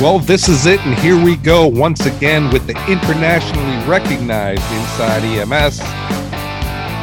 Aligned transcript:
Well, 0.00 0.18
this 0.18 0.48
is 0.48 0.64
it, 0.64 0.80
and 0.86 0.98
here 1.00 1.22
we 1.22 1.36
go 1.36 1.66
once 1.66 2.06
again 2.06 2.50
with 2.50 2.66
the 2.66 2.72
internationally 2.90 3.86
recognized 3.86 4.62
Inside 4.72 5.22
EMS. 5.24 5.78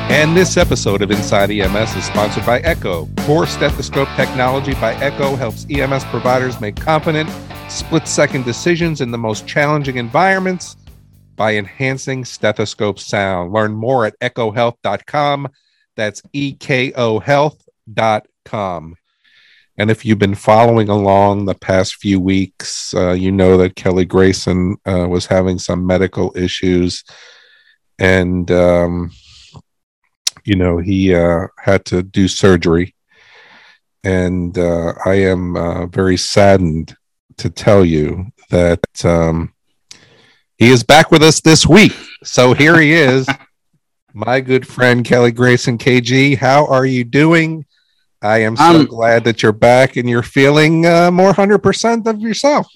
And 0.09 0.35
this 0.35 0.57
episode 0.57 1.03
of 1.03 1.11
Inside 1.11 1.51
EMS 1.51 1.95
is 1.95 2.05
sponsored 2.05 2.43
by 2.43 2.59
Eko. 2.61 3.07
Core 3.23 3.45
stethoscope 3.45 4.09
technology 4.15 4.73
by 4.73 4.95
Eko 4.95 5.37
helps 5.37 5.67
EMS 5.69 6.05
providers 6.05 6.59
make 6.59 6.75
confident, 6.75 7.29
split 7.69 8.07
second 8.07 8.45
decisions 8.45 8.99
in 8.99 9.11
the 9.11 9.17
most 9.19 9.45
challenging 9.45 9.97
environments 9.97 10.75
by 11.35 11.55
enhancing 11.55 12.25
stethoscope 12.25 12.97
sound. 12.97 13.53
Learn 13.53 13.73
more 13.73 14.07
at 14.07 14.19
ekohealth.com. 14.21 15.49
That's 15.95 16.23
E 16.33 16.53
K 16.53 16.93
O 16.93 17.19
health.com. 17.19 18.95
And 19.77 19.91
if 19.91 20.03
you've 20.03 20.17
been 20.17 20.35
following 20.35 20.89
along 20.89 21.45
the 21.45 21.53
past 21.53 21.97
few 21.97 22.19
weeks, 22.19 22.93
uh, 22.95 23.11
you 23.11 23.31
know 23.31 23.57
that 23.57 23.75
Kelly 23.75 24.05
Grayson 24.05 24.77
uh, 24.87 25.07
was 25.07 25.27
having 25.27 25.59
some 25.59 25.85
medical 25.85 26.35
issues. 26.35 27.03
And, 27.99 28.49
um, 28.49 29.11
you 30.43 30.55
know, 30.55 30.79
he 30.79 31.13
uh, 31.13 31.47
had 31.59 31.85
to 31.85 32.01
do 32.01 32.27
surgery. 32.27 32.95
And 34.03 34.57
uh, 34.57 34.93
I 35.05 35.15
am 35.15 35.55
uh, 35.55 35.85
very 35.85 36.17
saddened 36.17 36.95
to 37.37 37.51
tell 37.51 37.85
you 37.85 38.27
that 38.49 38.81
um, 39.03 39.53
he 40.57 40.69
is 40.69 40.83
back 40.83 41.11
with 41.11 41.21
us 41.21 41.39
this 41.41 41.67
week. 41.67 41.93
So 42.23 42.53
here 42.53 42.79
he 42.79 42.93
is, 42.93 43.27
my 44.13 44.41
good 44.41 44.67
friend 44.67 45.05
Kelly 45.05 45.31
Grayson 45.31 45.77
KG. 45.77 46.35
How 46.35 46.65
are 46.65 46.85
you 46.85 47.03
doing? 47.03 47.66
I 48.27 48.39
am 48.39 48.55
so 48.57 48.63
I'm- 48.63 48.85
glad 48.85 49.23
that 49.23 49.41
you're 49.41 49.51
back 49.71 49.95
and 49.97 50.09
you're 50.09 50.23
feeling 50.39 50.85
uh, 50.85 51.09
more 51.11 51.33
hundred 51.33 51.59
percent 51.59 52.07
of 52.07 52.19
yourself. 52.19 52.67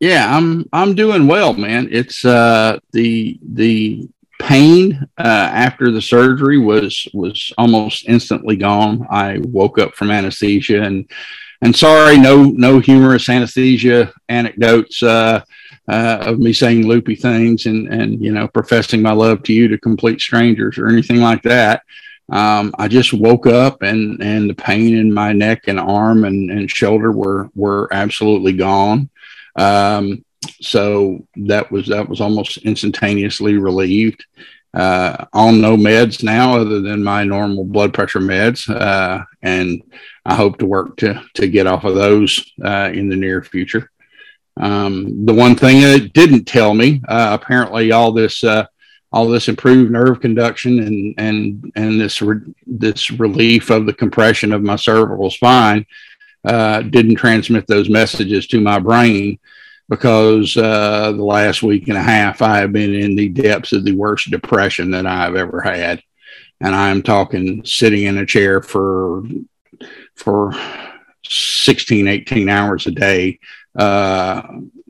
Yeah, 0.00 0.24
I'm 0.36 0.68
I'm 0.72 0.94
doing 0.94 1.26
well, 1.26 1.52
man. 1.54 1.88
It's 1.90 2.24
uh 2.24 2.78
the 2.92 3.38
the 3.54 4.08
pain 4.40 5.06
uh 5.16 5.48
after 5.66 5.92
the 5.92 6.02
surgery 6.02 6.58
was 6.58 7.06
was 7.14 7.52
almost 7.56 8.08
instantly 8.08 8.56
gone. 8.56 9.06
I 9.08 9.38
woke 9.60 9.78
up 9.78 9.94
from 9.94 10.10
anesthesia 10.10 10.82
and 10.82 11.08
and 11.62 11.74
sorry, 11.76 12.18
no 12.18 12.44
no 12.66 12.80
humorous 12.80 13.28
anesthesia 13.28 14.12
anecdotes 14.28 15.02
uh 15.02 15.42
uh, 15.88 16.18
of 16.30 16.38
me 16.38 16.52
saying 16.52 16.86
loopy 16.86 17.16
things 17.16 17.66
and 17.66 17.88
and 17.88 18.20
you 18.24 18.32
know 18.32 18.46
professing 18.48 19.02
my 19.02 19.12
love 19.12 19.42
to 19.44 19.52
you 19.52 19.68
to 19.68 19.78
complete 19.78 20.20
strangers 20.20 20.78
or 20.78 20.88
anything 20.88 21.20
like 21.20 21.42
that. 21.42 21.82
Um, 22.30 22.74
I 22.78 22.88
just 22.88 23.12
woke 23.12 23.46
up 23.46 23.82
and 23.82 24.22
and 24.22 24.48
the 24.48 24.54
pain 24.54 24.96
in 24.96 25.12
my 25.12 25.32
neck 25.32 25.68
and 25.68 25.78
arm 25.78 26.24
and, 26.24 26.50
and 26.50 26.70
shoulder 26.70 27.12
were 27.12 27.50
were 27.54 27.88
absolutely 27.92 28.52
gone. 28.52 29.10
Um, 29.56 30.24
so 30.60 31.26
that 31.36 31.70
was 31.70 31.86
that 31.88 32.08
was 32.08 32.20
almost 32.20 32.58
instantaneously 32.58 33.56
relieved. 33.56 34.24
Uh, 34.74 35.26
on 35.34 35.60
no 35.60 35.76
meds 35.76 36.22
now, 36.22 36.56
other 36.56 36.80
than 36.80 37.04
my 37.04 37.24
normal 37.24 37.62
blood 37.62 37.92
pressure 37.92 38.20
meds, 38.20 38.70
uh, 38.74 39.22
and 39.42 39.82
I 40.24 40.34
hope 40.34 40.56
to 40.58 40.66
work 40.66 40.96
to 40.98 41.22
to 41.34 41.46
get 41.46 41.66
off 41.66 41.84
of 41.84 41.94
those 41.94 42.52
uh, 42.64 42.90
in 42.92 43.10
the 43.10 43.16
near 43.16 43.42
future. 43.42 43.90
Um, 44.58 45.26
the 45.26 45.34
one 45.34 45.56
thing 45.56 45.82
that 45.82 46.00
it 46.00 46.12
didn't 46.14 46.44
tell 46.44 46.72
me, 46.72 47.02
uh, 47.06 47.36
apparently, 47.38 47.92
all 47.92 48.12
this 48.12 48.42
uh, 48.44 48.64
all 49.12 49.28
this 49.28 49.48
improved 49.48 49.90
nerve 49.90 50.20
conduction 50.20 50.80
and 50.80 51.14
and 51.18 51.72
and 51.76 52.00
this 52.00 52.22
re- 52.22 52.54
this 52.66 53.10
relief 53.10 53.70
of 53.70 53.86
the 53.86 53.92
compression 53.92 54.52
of 54.52 54.62
my 54.62 54.76
cervical 54.76 55.30
spine 55.30 55.84
uh, 56.44 56.82
didn't 56.82 57.16
transmit 57.16 57.66
those 57.66 57.88
messages 57.88 58.46
to 58.46 58.60
my 58.60 58.78
brain 58.78 59.38
because 59.88 60.56
uh, 60.56 61.12
the 61.12 61.22
last 61.22 61.62
week 61.62 61.88
and 61.88 61.98
a 61.98 62.02
half 62.02 62.40
I 62.40 62.58
have 62.58 62.72
been 62.72 62.94
in 62.94 63.14
the 63.14 63.28
depths 63.28 63.72
of 63.72 63.84
the 63.84 63.94
worst 63.94 64.30
depression 64.30 64.90
that 64.92 65.06
I've 65.06 65.36
ever 65.36 65.60
had, 65.60 66.02
and 66.60 66.74
I'm 66.74 67.02
talking 67.02 67.64
sitting 67.64 68.04
in 68.04 68.18
a 68.18 68.26
chair 68.26 68.62
for 68.62 69.22
for 70.16 70.52
16 71.24 72.08
18 72.08 72.48
hours 72.48 72.86
a 72.86 72.90
day 72.90 73.38
uh 73.76 74.42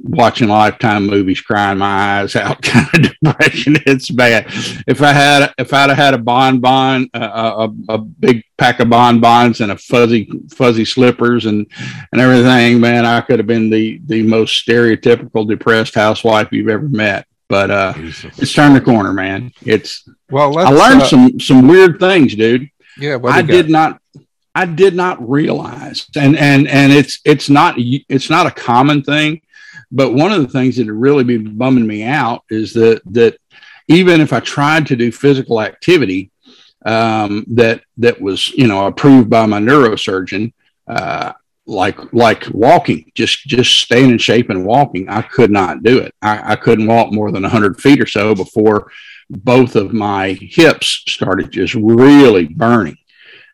watching 0.03 0.49
lifetime 0.49 1.07
movies 1.07 1.41
crying 1.41 1.79
my 1.79 2.21
eyes 2.21 2.35
out 2.35 2.61
kind 2.63 2.89
of 2.95 3.15
depression. 3.21 3.77
It's 3.87 4.11
bad. 4.11 4.47
If 4.87 5.03
i 5.03 5.13
had 5.13 5.53
if 5.59 5.73
i'd 5.73 5.91
have 5.91 5.99
had 5.99 6.15
a 6.15 6.19
bonbon 6.19 7.09
uh, 7.15 7.69
a, 7.89 7.93
a 7.95 7.99
big 7.99 8.45
pack 8.59 8.81
of 8.81 8.91
bonbons 8.91 9.61
and 9.61 9.73
a 9.73 9.79
fuzzy 9.79 10.31
fuzzy 10.53 10.85
slippers 10.85 11.47
and 11.47 11.67
and 12.13 12.21
everything 12.21 12.81
man 12.81 13.05
i 13.07 13.21
could 13.21 13.39
have 13.39 13.47
been 13.47 13.71
the 13.71 14.01
the 14.07 14.23
most 14.23 14.67
stereotypical 14.67 15.47
depressed 15.47 15.95
housewife 15.95 16.49
you've 16.53 16.69
ever 16.69 16.89
met. 16.89 17.27
But 17.49 17.71
uh 17.71 17.93
it's 17.97 18.53
turned 18.53 18.75
the 18.77 18.81
corner 18.81 19.13
man. 19.13 19.53
It's 19.65 20.09
Well, 20.31 20.53
let's, 20.53 20.71
i 20.71 20.73
learned 20.73 21.03
uh, 21.03 21.07
some 21.07 21.41
some 21.41 21.69
weird 21.69 22.01
things 22.01 22.35
dude. 22.35 22.69
Yeah, 22.99 23.19
I 23.25 23.43
did 23.43 23.71
not 23.71 24.01
I 24.55 24.67
did 24.67 24.95
not 24.95 25.29
realize 25.29 26.07
and 26.17 26.37
and 26.37 26.69
and 26.69 26.93
it's 26.93 27.21
it's 27.25 27.49
not 27.49 27.75
it's 27.79 28.31
not 28.31 28.47
a 28.47 28.51
common 28.51 29.03
thing 29.03 29.41
but 29.91 30.15
one 30.15 30.33
of 30.33 30.43
the 30.43 30.49
things 30.49 30.77
that 30.77 30.93
really 30.93 31.25
been 31.25 31.57
bumming 31.57 31.87
me 31.87 32.03
out 32.03 32.45
is 32.51 32.73
that 32.75 33.03
that 33.07 33.39
even 33.89 34.21
if 34.21 34.33
I 34.33 34.41
tried 34.41 34.87
to 34.89 34.97
do 34.97 35.13
physical 35.13 35.61
activity 35.61 36.31
um, 36.85 37.45
that 37.49 37.83
that 37.99 38.21
was 38.21 38.49
you 38.51 38.67
know 38.67 38.87
approved 38.87 39.31
by 39.31 39.47
my 39.47 39.61
neurosurgeon 39.61 40.53
uh, 40.89 41.33
like 41.67 42.13
like 42.13 42.47
walking 42.53 43.11
just 43.15 43.47
just 43.47 43.81
staying 43.81 44.11
in 44.11 44.19
shape 44.19 44.51
and 44.51 44.67
walking 44.67 45.09
I 45.09 45.23
could 45.23 45.51
not 45.51 45.83
do 45.83 45.99
it. 45.99 46.15
I, 46.21 46.53
I 46.53 46.57
couldn't 46.57 46.87
walk 46.87 47.13
more 47.13 47.31
than 47.31 47.43
100 47.43 47.81
feet 47.81 48.01
or 48.01 48.07
so 48.07 48.35
before 48.35 48.91
both 49.31 49.77
of 49.77 49.93
my 49.93 50.33
hips 50.41 51.05
started 51.07 51.51
just 51.51 51.75
really 51.75 52.49
burning 52.49 52.97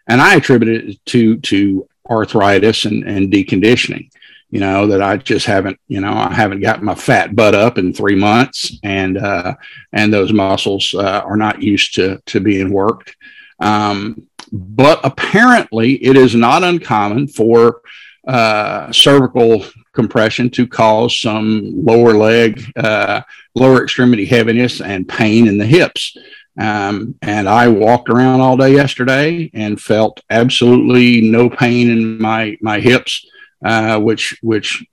and 0.09 0.21
I 0.21 0.37
attribute 0.37 0.85
it 0.85 1.07
to 1.07 1.37
to 1.39 1.89
arthritis 2.09 2.85
and, 2.85 3.05
and 3.05 3.33
deconditioning. 3.33 4.11
You 4.51 4.61
know 4.61 4.87
that 4.87 5.03
I 5.03 5.19
just 5.19 5.45
haven't, 5.45 5.79
you 5.89 6.01
know, 6.01 6.13
I 6.13 6.33
haven't 6.33 6.61
got 6.61 6.83
my 6.83 6.95
fat 6.95 7.37
butt 7.37 7.55
up 7.55 7.77
in 7.77 7.93
three 7.93 8.17
months, 8.17 8.79
and 8.83 9.19
uh, 9.19 9.55
and 9.93 10.13
those 10.13 10.33
muscles 10.33 10.95
uh, 10.95 11.23
are 11.25 11.37
not 11.37 11.63
used 11.63 11.95
to 11.95 12.21
to 12.27 12.41
being 12.41 12.73
worked. 12.73 13.15
Um, 13.61 14.27
but 14.51 15.01
apparently, 15.05 16.03
it 16.03 16.17
is 16.17 16.35
not 16.35 16.65
uncommon 16.65 17.29
for 17.29 17.83
uh, 18.27 18.91
cervical 18.91 19.65
compression 19.93 20.49
to 20.51 20.67
cause 20.67 21.21
some 21.21 21.85
lower 21.85 22.15
leg, 22.15 22.63
uh, 22.77 23.21
lower 23.55 23.83
extremity 23.83 24.25
heaviness 24.25 24.81
and 24.81 25.09
pain 25.09 25.47
in 25.47 25.59
the 25.59 25.67
hips. 25.67 26.17
Um, 26.59 27.15
and 27.23 27.49
I 27.49 27.69
walked 27.69 28.09
around 28.09 28.41
all 28.41 28.57
day 28.57 28.75
yesterday 28.75 29.51
and 29.55 29.81
felt 29.81 30.21
absolutely 30.29 31.21
no 31.21 31.49
pain 31.49 31.91
in 31.91 32.19
my 32.19 32.57
my 32.61 32.81
hips, 32.81 33.25
uh, 33.65 33.99
which 34.01 34.37
which 34.43 34.85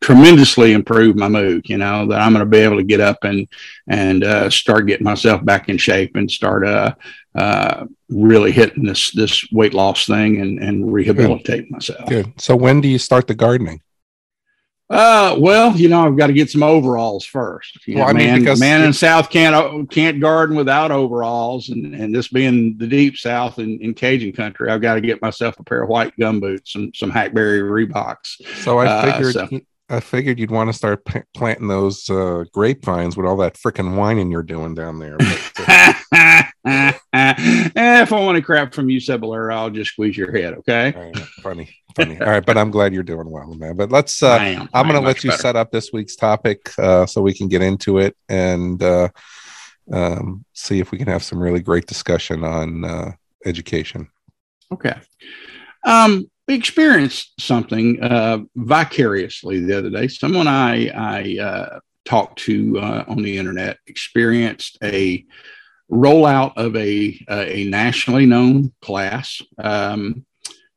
tremendously 0.00 0.72
improved 0.72 1.18
my 1.18 1.28
mood. 1.28 1.68
You 1.68 1.78
know 1.78 2.06
that 2.06 2.20
I'm 2.20 2.32
going 2.32 2.44
to 2.44 2.50
be 2.50 2.58
able 2.58 2.76
to 2.76 2.84
get 2.84 3.00
up 3.00 3.24
and 3.24 3.48
and 3.88 4.22
uh, 4.22 4.50
start 4.50 4.86
getting 4.86 5.04
myself 5.04 5.44
back 5.44 5.68
in 5.68 5.78
shape 5.78 6.14
and 6.14 6.30
start 6.30 6.66
uh, 6.66 6.94
uh, 7.34 7.86
really 8.08 8.52
hitting 8.52 8.84
this 8.84 9.10
this 9.10 9.44
weight 9.50 9.74
loss 9.74 10.06
thing 10.06 10.40
and 10.40 10.60
and 10.60 10.92
rehabilitate 10.92 11.70
myself. 11.70 12.08
Good. 12.08 12.40
So 12.40 12.54
when 12.54 12.80
do 12.80 12.88
you 12.88 12.98
start 12.98 13.26
the 13.26 13.34
gardening? 13.34 13.82
Uh, 14.90 15.36
well, 15.38 15.76
you 15.76 15.88
know, 15.88 16.04
I've 16.04 16.16
got 16.16 16.26
to 16.26 16.32
get 16.32 16.50
some 16.50 16.64
overalls 16.64 17.24
first. 17.24 17.78
You 17.86 17.94
Well, 17.96 18.04
know, 18.06 18.10
I 18.10 18.12
mean, 18.12 18.26
man, 18.26 18.38
because- 18.40 18.58
man 18.60 18.82
in 18.82 18.92
South 18.92 19.30
can't 19.30 19.88
can't 19.90 20.20
garden 20.20 20.56
without 20.56 20.90
overalls, 20.90 21.68
and 21.68 21.94
and 21.94 22.12
this 22.12 22.26
being 22.28 22.76
the 22.76 22.88
deep 22.88 23.16
South 23.16 23.60
in, 23.60 23.78
in 23.80 23.94
Cajun 23.94 24.32
country, 24.32 24.68
I've 24.68 24.82
got 24.82 24.94
to 24.96 25.00
get 25.00 25.22
myself 25.22 25.58
a 25.60 25.62
pair 25.64 25.82
of 25.82 25.88
white 25.88 26.16
gum 26.18 26.40
boots 26.40 26.74
and 26.74 26.92
some 26.96 27.10
Hackberry 27.12 27.60
Reeboks. 27.62 28.42
So 28.64 28.78
I 28.78 28.86
Uh, 28.86 29.12
figured 29.12 29.32
so- 29.34 29.60
I 29.92 29.98
figured 30.00 30.38
you'd 30.38 30.52
want 30.52 30.68
to 30.70 30.72
start 30.72 31.04
p- 31.04 31.20
planting 31.34 31.66
those 31.66 32.08
uh, 32.08 32.44
grapevines 32.52 33.16
with 33.16 33.26
all 33.26 33.36
that 33.38 33.54
freaking 33.54 33.96
whining 33.96 34.30
you're 34.30 34.42
doing 34.44 34.72
down 34.74 35.00
there. 35.00 35.16
But, 35.18 35.94
uh, 36.64 36.92
Eh, 37.80 38.02
if 38.02 38.12
I 38.12 38.20
want 38.20 38.36
to 38.36 38.42
crap 38.42 38.74
from 38.74 38.90
you, 38.90 39.00
Cebollero, 39.00 39.54
I'll 39.54 39.70
just 39.70 39.92
squeeze 39.92 40.14
your 40.14 40.30
head. 40.36 40.52
Okay. 40.52 40.92
right, 40.94 41.16
funny, 41.42 41.74
funny. 41.96 42.20
All 42.20 42.26
right, 42.26 42.44
but 42.44 42.58
I'm 42.58 42.70
glad 42.70 42.92
you're 42.92 43.02
doing 43.02 43.30
well, 43.30 43.54
man. 43.54 43.74
But 43.74 43.90
let's. 43.90 44.22
Uh, 44.22 44.32
I 44.32 44.46
am. 44.48 44.68
I'm 44.74 44.86
going 44.86 45.00
to 45.00 45.06
let 45.06 45.24
you 45.24 45.30
better. 45.30 45.40
set 45.40 45.56
up 45.56 45.70
this 45.70 45.90
week's 45.90 46.14
topic 46.14 46.78
uh, 46.78 47.06
so 47.06 47.22
we 47.22 47.32
can 47.32 47.48
get 47.48 47.62
into 47.62 47.96
it 47.96 48.14
and 48.28 48.82
uh, 48.82 49.08
um, 49.90 50.44
see 50.52 50.78
if 50.78 50.90
we 50.90 50.98
can 50.98 51.06
have 51.06 51.22
some 51.22 51.38
really 51.38 51.60
great 51.60 51.86
discussion 51.86 52.44
on 52.44 52.84
uh, 52.84 53.12
education. 53.46 54.10
Okay. 54.70 54.98
Um, 55.86 56.30
we 56.46 56.56
experienced 56.56 57.40
something 57.40 58.02
uh, 58.02 58.40
vicariously 58.56 59.60
the 59.60 59.78
other 59.78 59.88
day. 59.88 60.06
Someone 60.08 60.48
I 60.48 60.88
I 60.88 61.42
uh, 61.42 61.80
talked 62.04 62.40
to 62.40 62.78
uh, 62.78 63.04
on 63.08 63.22
the 63.22 63.38
internet 63.38 63.78
experienced 63.86 64.76
a 64.82 65.24
rollout 65.90 66.52
of 66.56 66.76
a 66.76 67.18
uh, 67.28 67.44
a 67.46 67.64
nationally 67.64 68.26
known 68.26 68.72
class 68.80 69.42
um, 69.58 70.24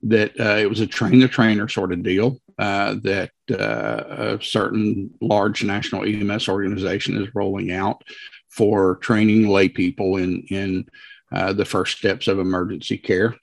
that 0.01 0.39
uh, 0.39 0.57
it 0.57 0.69
was 0.69 0.79
a 0.79 0.87
train 0.87 1.19
the 1.19 1.27
trainer 1.27 1.67
sort 1.67 1.93
of 1.93 2.03
deal. 2.03 2.37
uh, 2.59 2.95
that 3.03 3.31
uh, 3.51 4.35
a 4.37 4.43
certain 4.43 5.11
large 5.21 5.63
national 5.63 6.03
EMS 6.05 6.47
organization 6.47 7.21
is 7.21 7.33
rolling 7.33 7.71
out 7.71 8.03
for 8.49 8.97
training 8.97 9.47
lay 9.47 9.67
people 9.69 10.17
in 10.17 10.41
in 10.49 10.85
uh, 11.31 11.53
the 11.53 11.65
first 11.65 11.97
steps 11.97 12.27
of 12.27 12.39
emergency 12.39 12.97
care. 12.97 13.35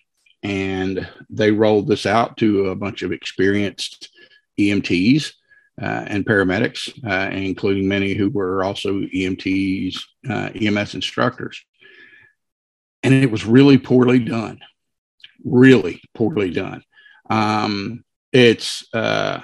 And 0.43 1.09
they 1.29 1.51
rolled 1.51 1.89
this 1.89 2.07
out 2.07 2.37
to 2.39 2.69
a 2.69 2.77
bunch 2.77 3.03
of 3.03 3.13
experienced 3.13 4.09
EMTs 4.59 5.33
uh, 5.81 6.05
and 6.07 6.27
paramedics, 6.27 6.93
uh, 7.09 7.31
including 7.35 7.89
many 7.89 8.15
who 8.15 8.29
were 8.31 8.63
also 8.63 9.01
EMTs, 9.01 9.99
uh, 10.29 10.51
EMS 10.55 10.95
instructors. 10.95 11.65
And 13.03 13.15
it 13.15 13.31
was 13.31 13.47
really 13.47 13.79
poorly 13.79 14.19
done, 14.19 14.61
really 15.43 16.03
poorly 16.15 16.51
done. 16.51 16.83
Um, 17.31 18.05
it's 18.33 18.87
uh, 18.93 19.41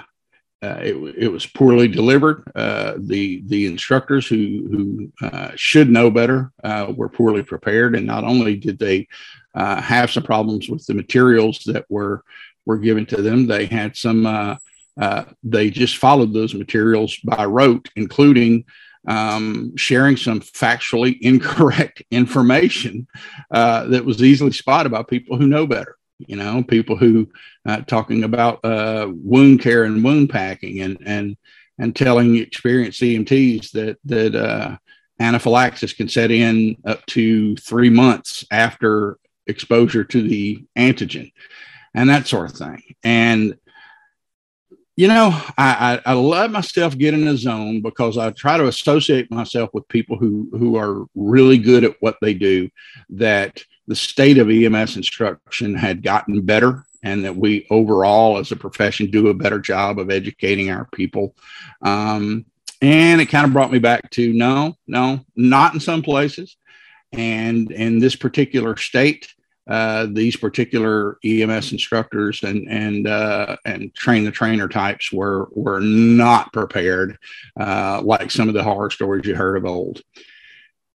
uh, 0.62 0.78
it, 0.80 0.94
it, 1.16 1.28
was 1.28 1.46
poorly 1.46 1.88
delivered. 1.88 2.42
Uh, 2.54 2.94
the 2.98 3.42
the 3.46 3.66
instructors 3.66 4.26
who 4.26 5.10
who 5.20 5.52
should 5.56 5.88
know 5.90 6.10
better 6.10 6.52
were 6.94 7.08
poorly 7.08 7.42
prepared, 7.42 7.94
and 7.94 8.06
not 8.06 8.24
only 8.24 8.56
did 8.56 8.78
they 8.78 9.08
have 9.54 10.10
some 10.10 10.22
problems 10.22 10.68
with 10.68 10.84
the 10.86 10.94
materials 10.94 11.60
that 11.64 11.86
were 11.88 12.22
were 12.66 12.78
given 12.78 13.06
to 13.06 13.22
them, 13.22 13.46
they 13.46 13.66
had 13.66 13.96
some. 13.96 14.58
Uh, 15.00 15.24
they 15.42 15.70
just 15.70 15.98
followed 15.98 16.32
those 16.32 16.54
materials 16.54 17.16
by 17.24 17.44
rote, 17.44 17.88
including 17.96 18.64
um, 19.08 19.76
sharing 19.76 20.16
some 20.16 20.40
factually 20.40 21.18
incorrect 21.20 22.02
information 22.10 23.06
that 23.50 24.04
was 24.04 24.22
easily 24.22 24.52
spotted 24.52 24.90
by 24.90 25.02
people 25.02 25.36
who 25.36 25.46
know 25.46 25.66
better 25.66 25.96
you 26.18 26.36
know, 26.36 26.62
people 26.62 26.96
who 26.96 27.28
uh, 27.66 27.82
talking 27.82 28.24
about 28.24 28.64
uh, 28.64 29.08
wound 29.10 29.60
care 29.60 29.84
and 29.84 30.02
wound 30.02 30.30
packing 30.30 30.80
and 30.80 30.98
and 31.04 31.36
and 31.78 31.94
telling 31.94 32.36
experienced 32.36 33.02
EMTs 33.02 33.72
that 33.72 33.98
that 34.04 34.34
uh, 34.34 34.76
anaphylaxis 35.20 35.92
can 35.92 36.08
set 36.08 36.30
in 36.30 36.76
up 36.86 37.04
to 37.06 37.56
three 37.56 37.90
months 37.90 38.44
after 38.50 39.18
exposure 39.46 40.04
to 40.04 40.22
the 40.22 40.64
antigen 40.76 41.30
and 41.94 42.08
that 42.08 42.26
sort 42.26 42.50
of 42.50 42.56
thing. 42.56 42.82
And 43.04 43.56
you 44.96 45.08
know, 45.08 45.28
I, 45.58 46.00
I, 46.06 46.12
I 46.12 46.14
let 46.14 46.50
myself 46.50 46.96
get 46.96 47.12
in 47.12 47.28
a 47.28 47.36
zone 47.36 47.82
because 47.82 48.16
I 48.16 48.30
try 48.30 48.56
to 48.56 48.66
associate 48.66 49.30
myself 49.30 49.70
with 49.74 49.86
people 49.88 50.16
who 50.16 50.48
who 50.52 50.76
are 50.76 51.04
really 51.14 51.58
good 51.58 51.84
at 51.84 51.96
what 52.00 52.16
they 52.22 52.32
do. 52.32 52.70
That 53.10 53.62
the 53.86 53.94
state 53.94 54.38
of 54.38 54.50
EMS 54.50 54.96
instruction 54.96 55.74
had 55.74 56.02
gotten 56.02 56.40
better 56.40 56.84
and 57.02 57.24
that 57.24 57.36
we 57.36 57.66
overall 57.70 58.38
as 58.38 58.50
a 58.50 58.56
profession 58.56 59.10
do 59.10 59.28
a 59.28 59.34
better 59.34 59.60
job 59.60 59.98
of 59.98 60.10
educating 60.10 60.70
our 60.70 60.86
people. 60.86 61.36
Um, 61.82 62.46
and 62.82 63.20
it 63.20 63.26
kind 63.26 63.46
of 63.46 63.52
brought 63.52 63.70
me 63.70 63.78
back 63.78 64.10
to 64.12 64.32
no, 64.32 64.76
no, 64.86 65.24
not 65.36 65.74
in 65.74 65.80
some 65.80 66.02
places. 66.02 66.56
And 67.12 67.70
in 67.70 68.00
this 68.00 68.16
particular 68.16 68.76
state, 68.76 69.32
uh, 69.66 70.06
these 70.10 70.36
particular 70.36 71.18
EMS 71.24 71.72
instructors 71.72 72.42
and 72.42 72.68
and 72.68 73.08
uh, 73.08 73.56
and 73.64 73.94
train 73.94 74.24
the 74.24 74.30
trainer 74.30 74.68
types 74.68 75.12
were 75.12 75.48
were 75.52 75.80
not 75.80 76.52
prepared, 76.52 77.18
uh, 77.58 78.00
like 78.02 78.30
some 78.30 78.48
of 78.48 78.54
the 78.54 78.62
horror 78.62 78.90
stories 78.90 79.26
you 79.26 79.34
heard 79.34 79.56
of 79.56 79.64
old. 79.64 80.02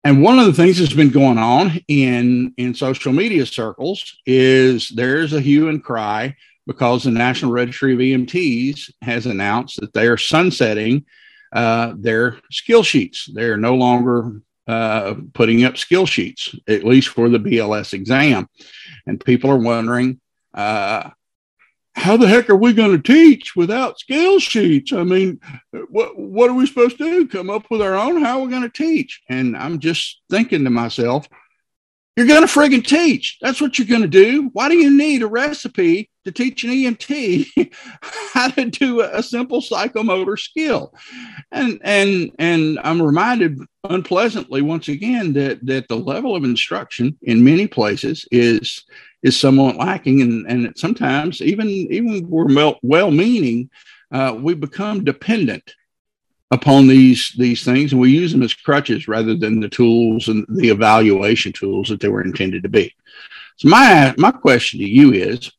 And 0.02 0.22
one 0.22 0.38
of 0.38 0.46
the 0.46 0.52
things 0.52 0.78
that's 0.78 0.94
been 0.94 1.10
going 1.10 1.36
on 1.36 1.78
in, 1.86 2.54
in 2.56 2.74
social 2.74 3.12
media 3.12 3.44
circles 3.44 4.16
is 4.24 4.88
there's 4.88 5.34
a 5.34 5.40
hue 5.42 5.68
and 5.68 5.84
cry 5.84 6.36
because 6.66 7.04
the 7.04 7.10
National 7.10 7.52
Registry 7.52 7.92
of 7.92 7.98
EMTs 7.98 8.92
has 9.02 9.26
announced 9.26 9.78
that 9.80 9.92
they 9.92 10.06
are 10.06 10.16
sunsetting 10.16 11.04
uh, 11.52 11.92
their 11.98 12.38
skill 12.50 12.82
sheets. 12.82 13.28
They 13.34 13.44
are 13.44 13.58
no 13.58 13.74
longer 13.74 14.40
uh, 14.70 15.14
putting 15.34 15.64
up 15.64 15.76
skill 15.76 16.06
sheets, 16.06 16.54
at 16.68 16.84
least 16.84 17.08
for 17.08 17.28
the 17.28 17.38
BLS 17.38 17.92
exam. 17.92 18.48
And 19.04 19.22
people 19.22 19.50
are 19.50 19.58
wondering, 19.58 20.20
uh, 20.54 21.10
how 21.96 22.16
the 22.16 22.28
heck 22.28 22.48
are 22.48 22.56
we 22.56 22.72
going 22.72 22.92
to 22.92 23.02
teach 23.02 23.56
without 23.56 23.98
skill 23.98 24.38
sheets? 24.38 24.92
I 24.92 25.02
mean, 25.02 25.40
what 25.88 26.16
what 26.16 26.48
are 26.48 26.54
we 26.54 26.66
supposed 26.66 26.98
to 26.98 27.04
do? 27.04 27.26
Come 27.26 27.50
up 27.50 27.66
with 27.68 27.82
our 27.82 27.96
own? 27.96 28.22
How 28.22 28.38
are 28.38 28.44
we 28.44 28.50
going 28.50 28.62
to 28.62 28.68
teach? 28.68 29.20
And 29.28 29.56
I'm 29.56 29.80
just 29.80 30.20
thinking 30.30 30.62
to 30.62 30.70
myself, 30.70 31.26
you're 32.16 32.28
going 32.28 32.46
to 32.46 32.46
friggin' 32.46 32.86
teach. 32.86 33.38
That's 33.40 33.60
what 33.60 33.76
you're 33.76 33.88
going 33.88 34.02
to 34.02 34.08
do. 34.08 34.50
Why 34.52 34.68
do 34.68 34.76
you 34.76 34.96
need 34.96 35.22
a 35.22 35.26
recipe 35.26 36.09
to 36.24 36.32
teach 36.32 36.64
an 36.64 36.70
EMT 36.70 37.72
how 38.32 38.48
to 38.48 38.66
do 38.66 39.00
a, 39.00 39.22
simple 39.22 39.60
psychomotor 39.60 40.38
skill? 40.38 40.94
And 41.52 41.80
and 41.82 42.32
and 42.38 42.78
I'm 42.82 43.02
reminded 43.02 43.58
unpleasantly 43.84 44.62
once 44.62 44.88
again 44.88 45.32
that 45.34 45.64
that 45.66 45.88
the 45.88 45.96
level 45.96 46.36
of 46.36 46.44
instruction 46.44 47.16
in 47.22 47.44
many 47.44 47.66
places 47.66 48.26
is 48.30 48.84
is 49.22 49.38
somewhat 49.38 49.76
lacking, 49.76 50.22
and 50.22 50.46
and 50.46 50.78
sometimes 50.78 51.42
even 51.42 51.68
even 51.68 52.28
we're 52.28 52.74
well 52.82 53.10
meaning, 53.10 53.70
uh, 54.12 54.36
we 54.38 54.54
become 54.54 55.04
dependent 55.04 55.74
upon 56.50 56.86
these 56.86 57.32
these 57.38 57.64
things, 57.64 57.92
and 57.92 58.00
we 58.00 58.10
use 58.10 58.32
them 58.32 58.42
as 58.42 58.54
crutches 58.54 59.08
rather 59.08 59.36
than 59.36 59.60
the 59.60 59.68
tools 59.68 60.28
and 60.28 60.44
the 60.48 60.68
evaluation 60.68 61.52
tools 61.52 61.88
that 61.88 62.00
they 62.00 62.08
were 62.08 62.22
intended 62.22 62.62
to 62.62 62.68
be. 62.68 62.94
So 63.56 63.68
my 63.68 64.14
my 64.16 64.30
question 64.30 64.80
to 64.80 64.88
you 64.88 65.12
is, 65.12 65.50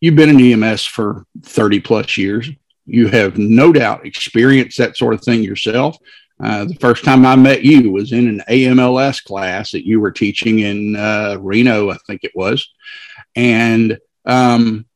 you've 0.00 0.16
been 0.16 0.30
in 0.30 0.62
EMS 0.62 0.84
for 0.84 1.26
thirty 1.42 1.80
plus 1.80 2.16
years. 2.16 2.50
You 2.86 3.08
have 3.08 3.38
no 3.38 3.72
doubt 3.72 4.06
experienced 4.06 4.78
that 4.78 4.96
sort 4.96 5.14
of 5.14 5.22
thing 5.22 5.42
yourself. 5.42 5.96
Uh, 6.42 6.64
the 6.64 6.74
first 6.74 7.04
time 7.04 7.24
I 7.24 7.36
met 7.36 7.64
you 7.64 7.92
was 7.92 8.12
in 8.12 8.28
an 8.28 8.42
AMLS 8.48 9.22
class 9.22 9.70
that 9.70 9.86
you 9.86 10.00
were 10.00 10.10
teaching 10.10 10.58
in 10.58 10.96
uh, 10.96 11.36
Reno, 11.40 11.90
I 11.90 11.96
think 12.06 12.24
it 12.24 12.32
was. 12.34 12.68
And 13.36 13.98
um, 14.24 14.86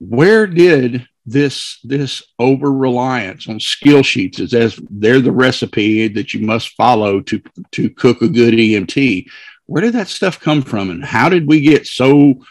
where 0.00 0.46
did 0.46 1.06
this 1.24 1.78
this 1.84 2.20
over 2.40 2.72
reliance 2.72 3.48
on 3.48 3.60
skill 3.60 4.02
sheets 4.02 4.40
as, 4.40 4.52
as 4.54 4.80
they're 4.90 5.20
the 5.20 5.30
recipe 5.30 6.08
that 6.08 6.34
you 6.34 6.44
must 6.44 6.70
follow 6.70 7.20
to 7.20 7.40
to 7.70 7.88
cook 7.90 8.22
a 8.22 8.28
good 8.28 8.54
EMT? 8.54 9.26
Where 9.66 9.82
did 9.82 9.94
that 9.94 10.08
stuff 10.08 10.40
come 10.40 10.62
from, 10.62 10.90
and 10.90 11.04
how 11.04 11.28
did 11.28 11.46
we 11.46 11.60
get 11.60 11.86
so 11.86 12.44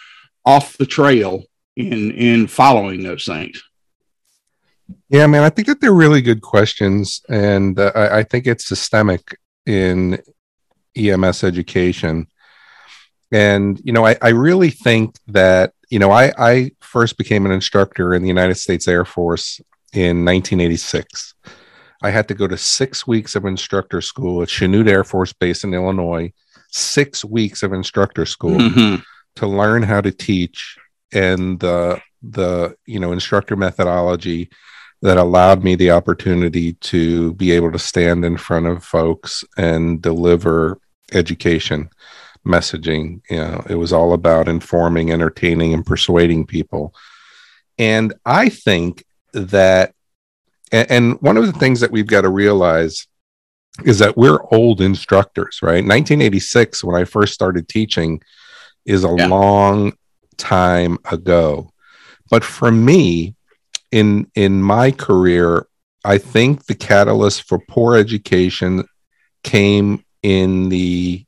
off 0.46 0.78
the 0.78 0.86
trail 0.86 1.44
in 1.76 2.12
in 2.12 2.48
following 2.48 3.04
those 3.04 3.26
things? 3.26 3.62
Yeah, 5.10 5.28
man, 5.28 5.44
I 5.44 5.50
think 5.50 5.68
that 5.68 5.82
they're 5.82 5.94
really 5.94 6.22
good 6.22 6.42
questions, 6.42 7.22
and 7.30 7.80
uh, 7.80 7.92
I, 7.96 8.20
I, 8.20 8.24
think 8.24 8.46
it's 8.46 8.66
systemic 8.66 9.38
in 9.66 10.22
EMS 10.98 11.44
education. 11.44 12.28
And 13.32 13.80
you 13.84 13.94
know, 13.94 14.06
I, 14.06 14.18
I 14.22 14.30
really 14.30 14.70
think 14.70 15.16
that 15.28 15.74
you 15.90 16.00
know, 16.00 16.12
I, 16.12 16.32
I 16.38 16.72
first 16.80 17.18
became 17.18 17.46
an 17.46 17.52
instructor 17.52 18.14
in 18.14 18.22
the 18.22 18.28
United 18.28 18.56
States 18.56 18.88
Air 18.88 19.06
Force 19.06 19.60
in 19.94 20.26
1986. 20.26 21.36
I 22.02 22.10
had 22.10 22.28
to 22.30 22.34
go 22.34 22.48
to 22.48 22.58
six 22.58 23.06
weeks 23.06 23.36
of 23.36 23.46
instructor 23.46 24.02
school 24.02 24.42
at 24.42 24.48
Chanute 24.48 24.90
Air 24.90 25.04
Force 25.04 25.34
Base 25.34 25.64
in 25.64 25.74
Illinois. 25.74 26.32
Six 26.70 27.26
weeks 27.26 27.62
of 27.64 27.74
instructor 27.74 28.26
school 28.26 28.58
mm-hmm. 28.58 29.02
to 29.36 29.48
learn 29.48 29.84
how 29.84 30.00
to 30.00 30.12
teach 30.12 30.78
and 31.12 31.60
the 31.60 32.02
the 32.22 32.76
you 32.86 33.00
know 33.00 33.12
instructor 33.12 33.56
methodology 33.56 34.50
that 35.02 35.18
allowed 35.18 35.64
me 35.64 35.76
the 35.76 35.92
opportunity 35.92 36.74
to 36.74 37.34
be 37.34 37.52
able 37.52 37.72
to 37.72 37.80
stand 37.80 38.24
in 38.24 38.38
front 38.38 38.68
of 38.68 38.84
folks 38.84 39.44
and 39.58 40.02
deliver 40.02 40.80
education 41.12 41.90
messaging. 42.46 43.22
You 43.30 43.38
know 43.38 43.66
it 43.70 43.76
was 43.76 43.94
all 43.94 44.14
about 44.14 44.48
informing 44.48 45.12
entertaining 45.12 45.74
and 45.74 45.86
persuading 45.86 46.46
people. 46.46 46.94
And 47.78 48.14
i 48.26 48.50
think 48.50 49.04
that 49.34 49.94
and 50.72 51.20
one 51.22 51.38
of 51.38 51.46
the 51.46 51.60
things 51.60 51.80
that 51.80 51.92
we've 51.92 52.08
got 52.08 52.22
to 52.22 52.30
realize 52.30 53.08
is 53.86 54.00
that 54.00 54.18
we're 54.18 54.44
old 54.52 54.82
instructors 54.82 55.60
right? 55.62 55.86
1986 55.86 56.84
when 56.84 56.96
i 56.96 57.06
first 57.06 57.34
started 57.34 57.68
teaching 57.68 58.22
is 58.86 59.04
a 59.04 59.16
yeah. 59.18 59.28
long 59.28 59.94
time 60.42 60.98
ago 61.12 61.72
but 62.32 62.44
for 62.44 62.72
me 62.72 63.36
in 63.92 64.32
in 64.36 64.62
my 64.62 64.90
career, 64.92 65.68
I 66.04 66.18
think 66.18 66.66
the 66.66 66.76
catalyst 66.76 67.44
for 67.44 67.60
poor 67.60 67.96
education 67.96 68.86
came 69.44 70.04
in 70.24 70.70
the 70.70 71.26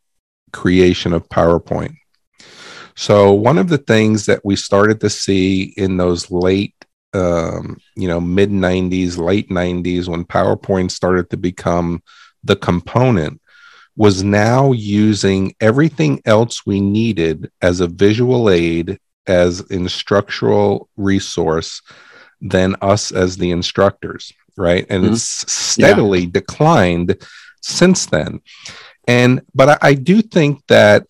creation 0.51 1.13
of 1.13 1.29
PowerPoint. 1.29 1.96
So 2.96 3.34
one 3.34 3.58
of 3.58 3.70
the 3.70 3.77
things 3.77 4.25
that 4.27 4.41
we 4.43 4.55
started 4.55 5.01
to 5.01 5.10
see 5.10 5.74
in 5.77 5.98
those 5.98 6.32
late, 6.32 6.75
um, 7.13 7.77
you 7.96 8.08
know, 8.08 8.22
mid 8.22 8.50
'90s, 8.50 9.17
late 9.17 9.50
'90s, 9.50 10.08
when 10.08 10.25
PowerPoint 10.25 10.91
started 10.91 11.29
to 11.32 11.38
become 11.38 12.01
the 12.43 12.55
component, 12.55 13.41
was 13.96 14.24
now 14.24 14.72
using 14.72 15.53
everything 15.60 16.22
else 16.25 16.65
we 16.65 16.79
needed 16.79 17.51
as 17.62 17.79
a 17.79 17.88
visual 17.88 18.50
aid, 18.50 19.00
as 19.27 19.62
instructional 19.70 20.89
resource 20.98 21.82
than 22.42 22.75
us 22.82 23.12
as 23.12 23.38
the 23.38 23.51
instructors, 23.51 24.34
right? 24.58 24.86
And 24.89 25.03
mm-hmm. 25.03 25.13
it's 25.13 25.51
steadily 25.51 26.22
yeah. 26.22 26.30
declined 26.34 27.25
since 27.62 28.06
then. 28.06 28.42
And 29.08 29.42
but 29.53 29.70
I, 29.70 29.89
I 29.89 29.94
do 29.94 30.22
think 30.22 30.65
that 30.68 31.08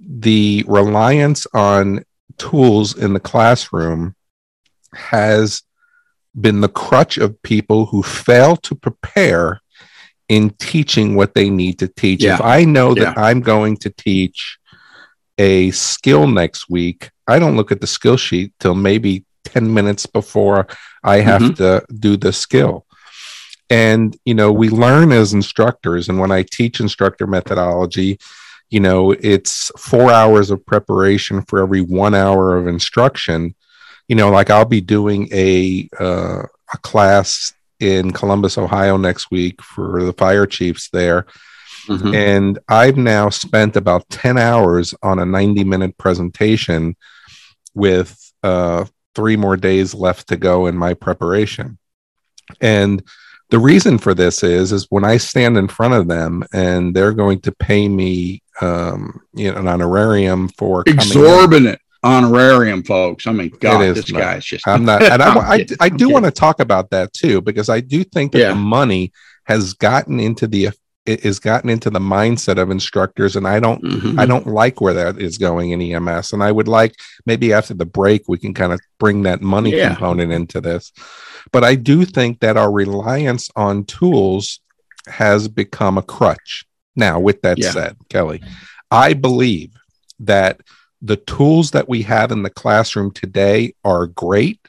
the 0.00 0.64
reliance 0.66 1.46
on 1.52 2.04
tools 2.38 2.96
in 2.96 3.12
the 3.12 3.20
classroom 3.20 4.14
has 4.94 5.62
been 6.38 6.60
the 6.60 6.68
crutch 6.68 7.18
of 7.18 7.40
people 7.42 7.86
who 7.86 8.02
fail 8.02 8.56
to 8.56 8.74
prepare 8.74 9.60
in 10.28 10.50
teaching 10.50 11.14
what 11.14 11.34
they 11.34 11.50
need 11.50 11.78
to 11.78 11.88
teach. 11.88 12.22
Yeah. 12.22 12.34
If 12.34 12.40
I 12.42 12.64
know 12.64 12.94
that 12.94 13.14
yeah. 13.16 13.22
I'm 13.22 13.40
going 13.40 13.76
to 13.78 13.90
teach 13.90 14.58
a 15.38 15.70
skill 15.70 16.26
next 16.26 16.68
week, 16.68 17.10
I 17.26 17.38
don't 17.38 17.56
look 17.56 17.72
at 17.72 17.80
the 17.80 17.86
skill 17.86 18.16
sheet 18.16 18.52
till 18.60 18.74
maybe 18.74 19.24
10 19.44 19.72
minutes 19.72 20.06
before 20.06 20.66
I 21.02 21.20
have 21.20 21.42
mm-hmm. 21.42 21.54
to 21.54 21.84
do 21.92 22.16
the 22.16 22.32
skill. 22.32 22.86
And, 23.68 24.16
you 24.24 24.34
know, 24.34 24.52
we 24.52 24.68
learn 24.68 25.12
as 25.12 25.32
instructors. 25.32 26.08
And 26.08 26.20
when 26.20 26.30
I 26.30 26.42
teach 26.42 26.80
instructor 26.80 27.26
methodology, 27.26 28.18
you 28.70 28.80
know, 28.80 29.12
it's 29.12 29.70
four 29.78 30.10
hours 30.10 30.50
of 30.50 30.64
preparation 30.66 31.42
for 31.42 31.60
every 31.60 31.80
one 31.80 32.14
hour 32.14 32.56
of 32.56 32.66
instruction. 32.66 33.54
You 34.08 34.16
know, 34.16 34.30
like 34.30 34.50
I'll 34.50 34.64
be 34.64 34.80
doing 34.80 35.28
a, 35.32 35.88
uh, 35.98 36.42
a 36.72 36.78
class 36.78 37.52
in 37.80 38.12
Columbus, 38.12 38.56
Ohio 38.56 38.96
next 38.96 39.30
week 39.30 39.60
for 39.62 40.02
the 40.02 40.12
fire 40.12 40.46
chiefs 40.46 40.88
there. 40.90 41.26
Mm-hmm. 41.86 42.14
And 42.14 42.58
I've 42.68 42.96
now 42.96 43.28
spent 43.30 43.76
about 43.76 44.08
10 44.08 44.38
hours 44.38 44.94
on 45.02 45.18
a 45.18 45.26
90 45.26 45.64
minute 45.64 45.96
presentation 45.98 46.96
with 47.74 48.18
uh, 48.42 48.84
three 49.14 49.36
more 49.36 49.56
days 49.56 49.94
left 49.94 50.28
to 50.28 50.36
go 50.36 50.66
in 50.66 50.76
my 50.76 50.94
preparation. 50.94 51.78
And 52.60 53.02
the 53.50 53.58
reason 53.58 53.98
for 53.98 54.14
this 54.14 54.42
is 54.42 54.72
is 54.72 54.86
when 54.90 55.04
I 55.04 55.18
stand 55.18 55.56
in 55.56 55.68
front 55.68 55.94
of 55.94 56.08
them 56.08 56.44
and 56.52 56.94
they're 56.94 57.12
going 57.12 57.40
to 57.42 57.52
pay 57.52 57.88
me 57.88 58.42
um, 58.60 59.20
you 59.34 59.52
know 59.52 59.58
an 59.58 59.68
honorarium 59.68 60.48
for 60.48 60.82
exorbitant 60.86 61.80
honorarium, 62.02 62.82
folks. 62.82 63.26
I 63.26 63.32
mean, 63.32 63.50
God, 63.60 63.80
this 63.94 64.10
not, 64.12 64.20
guy's 64.20 64.44
just. 64.44 64.66
I'm 64.66 64.84
not, 64.84 65.02
and 65.02 65.22
I, 65.22 65.34
I, 65.54 65.66
I, 65.80 65.88
do 65.88 66.08
want 66.08 66.24
to 66.24 66.30
talk 66.30 66.60
about 66.60 66.90
that 66.90 67.12
too 67.12 67.40
because 67.40 67.68
I 67.68 67.80
do 67.80 68.04
think 68.04 68.32
that 68.32 68.38
yeah. 68.38 68.48
the 68.50 68.54
money 68.54 69.12
has 69.44 69.74
gotten 69.74 70.20
into 70.20 70.46
the 70.46 70.70
it 71.06 71.22
has 71.22 71.38
gotten 71.38 71.70
into 71.70 71.88
the 71.88 72.00
mindset 72.00 72.60
of 72.60 72.70
instructors 72.70 73.36
and 73.36 73.46
i 73.46 73.58
don't 73.58 73.82
mm-hmm. 73.82 74.18
i 74.18 74.26
don't 74.26 74.46
like 74.46 74.80
where 74.80 74.94
that 74.94 75.18
is 75.18 75.38
going 75.38 75.70
in 75.70 75.80
ems 75.80 76.32
and 76.32 76.42
i 76.42 76.52
would 76.52 76.68
like 76.68 76.94
maybe 77.24 77.52
after 77.52 77.74
the 77.74 77.86
break 77.86 78.28
we 78.28 78.38
can 78.38 78.52
kind 78.52 78.72
of 78.72 78.80
bring 78.98 79.22
that 79.22 79.40
money 79.40 79.74
yeah. 79.74 79.88
component 79.88 80.32
into 80.32 80.60
this 80.60 80.92
but 81.52 81.64
i 81.64 81.74
do 81.74 82.04
think 82.04 82.40
that 82.40 82.56
our 82.56 82.70
reliance 82.70 83.48
on 83.56 83.84
tools 83.84 84.60
has 85.06 85.48
become 85.48 85.96
a 85.96 86.02
crutch 86.02 86.66
now 86.96 87.18
with 87.18 87.40
that 87.42 87.58
yeah. 87.58 87.70
said 87.70 87.96
kelly 88.08 88.42
i 88.90 89.12
believe 89.12 89.72
that 90.18 90.60
the 91.02 91.16
tools 91.16 91.70
that 91.72 91.88
we 91.88 92.02
have 92.02 92.32
in 92.32 92.42
the 92.42 92.50
classroom 92.50 93.10
today 93.12 93.72
are 93.84 94.06
great 94.06 94.60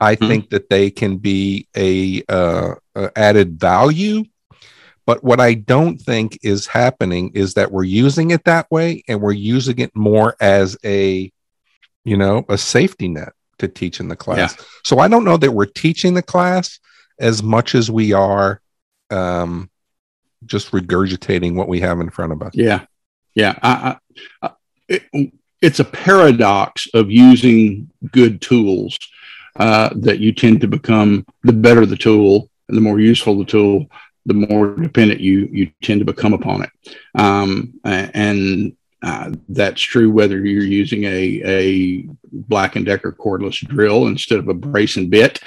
i 0.00 0.14
mm-hmm. 0.14 0.26
think 0.26 0.50
that 0.50 0.68
they 0.68 0.90
can 0.90 1.16
be 1.18 1.68
a 1.76 2.22
uh, 2.28 2.74
added 3.14 3.58
value 3.60 4.24
but 5.06 5.22
what 5.22 5.40
I 5.40 5.54
don't 5.54 6.00
think 6.00 6.38
is 6.42 6.66
happening 6.66 7.30
is 7.34 7.54
that 7.54 7.70
we're 7.70 7.84
using 7.84 8.30
it 8.30 8.44
that 8.44 8.70
way 8.70 9.04
and 9.06 9.20
we're 9.20 9.32
using 9.32 9.78
it 9.78 9.94
more 9.94 10.34
as 10.40 10.76
a, 10.84 11.30
you 12.04 12.16
know, 12.16 12.44
a 12.48 12.56
safety 12.56 13.08
net 13.08 13.32
to 13.58 13.68
teach 13.68 14.00
in 14.00 14.08
the 14.08 14.16
class. 14.16 14.56
Yeah. 14.58 14.64
So 14.84 14.98
I 14.98 15.08
don't 15.08 15.24
know 15.24 15.36
that 15.36 15.52
we're 15.52 15.66
teaching 15.66 16.14
the 16.14 16.22
class 16.22 16.80
as 17.18 17.42
much 17.42 17.74
as 17.74 17.90
we 17.90 18.12
are 18.12 18.60
um, 19.10 19.70
just 20.46 20.70
regurgitating 20.72 21.54
what 21.54 21.68
we 21.68 21.80
have 21.80 22.00
in 22.00 22.10
front 22.10 22.32
of 22.32 22.42
us. 22.42 22.52
Yeah. 22.54 22.86
Yeah. 23.34 23.58
I, 23.62 23.96
I, 24.42 24.50
it, 24.88 25.32
it's 25.60 25.80
a 25.80 25.84
paradox 25.84 26.88
of 26.94 27.10
using 27.10 27.90
good 28.10 28.40
tools 28.40 28.98
uh, 29.56 29.90
that 29.96 30.18
you 30.18 30.32
tend 30.32 30.60
to 30.60 30.68
become 30.68 31.24
the 31.42 31.52
better 31.52 31.86
the 31.86 31.96
tool, 31.96 32.50
the 32.68 32.80
more 32.80 33.00
useful 33.00 33.38
the 33.38 33.44
tool, 33.44 33.86
the 34.26 34.34
more 34.34 34.74
dependent 34.76 35.20
you 35.20 35.48
you 35.52 35.70
tend 35.82 36.00
to 36.00 36.04
become 36.04 36.32
upon 36.32 36.62
it. 36.62 36.70
Um, 37.14 37.74
and 37.84 38.76
uh, 39.02 39.32
that's 39.50 39.82
true 39.82 40.10
whether 40.10 40.38
you're 40.44 40.62
using 40.62 41.04
a, 41.04 41.42
a 41.44 42.08
Black 42.32 42.74
and 42.76 42.86
Decker 42.86 43.12
cordless 43.12 43.66
drill 43.68 44.06
instead 44.06 44.38
of 44.38 44.48
a 44.48 44.54
brace 44.54 44.96
and 44.96 45.10
bit. 45.10 45.40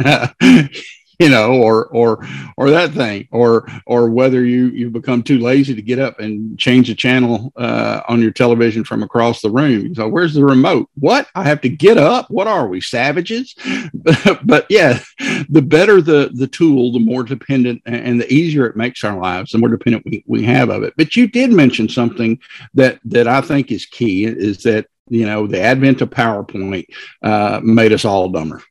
you 1.20 1.28
know, 1.28 1.52
or 1.54 1.86
or 1.86 2.24
or 2.56 2.70
that 2.70 2.92
thing, 2.92 3.26
or 3.32 3.68
or 3.86 4.08
whether 4.08 4.44
you 4.44 4.66
you 4.68 4.88
become 4.88 5.20
too 5.20 5.40
lazy 5.40 5.74
to 5.74 5.82
get 5.82 5.98
up 5.98 6.20
and 6.20 6.56
change 6.56 6.86
the 6.86 6.94
channel 6.94 7.52
uh, 7.56 8.02
on 8.08 8.22
your 8.22 8.30
television 8.30 8.84
from 8.84 9.02
across 9.02 9.42
the 9.42 9.50
room. 9.50 9.92
So 9.96 10.06
where's 10.06 10.34
the 10.34 10.44
remote? 10.44 10.88
What 10.94 11.26
I 11.34 11.42
have 11.42 11.60
to 11.62 11.68
get 11.68 11.98
up? 11.98 12.30
What 12.30 12.46
are 12.46 12.68
we 12.68 12.80
savages? 12.80 13.56
but, 14.44 14.66
yeah, 14.68 15.00
the 15.48 15.62
better 15.62 16.00
the 16.00 16.30
the 16.34 16.46
tool, 16.46 16.92
the 16.92 17.00
more 17.00 17.24
dependent 17.24 17.82
and 17.84 18.20
the 18.20 18.32
easier 18.32 18.66
it 18.66 18.76
makes 18.76 19.02
our 19.02 19.18
lives, 19.18 19.50
the 19.50 19.58
more 19.58 19.70
dependent 19.70 20.04
we, 20.06 20.22
we 20.28 20.44
have 20.44 20.70
of 20.70 20.84
it. 20.84 20.94
But 20.96 21.16
you 21.16 21.26
did 21.26 21.50
mention 21.50 21.88
something 21.88 22.38
that 22.74 23.00
that 23.06 23.26
I 23.26 23.40
think 23.40 23.72
is 23.72 23.86
key 23.86 24.24
is 24.24 24.62
that 24.62 24.86
you 25.08 25.26
know 25.26 25.48
the 25.48 25.60
advent 25.60 26.00
of 26.00 26.10
PowerPoint 26.10 26.86
uh, 27.24 27.60
made 27.64 27.92
us 27.92 28.04
all 28.04 28.28
dumber. 28.28 28.62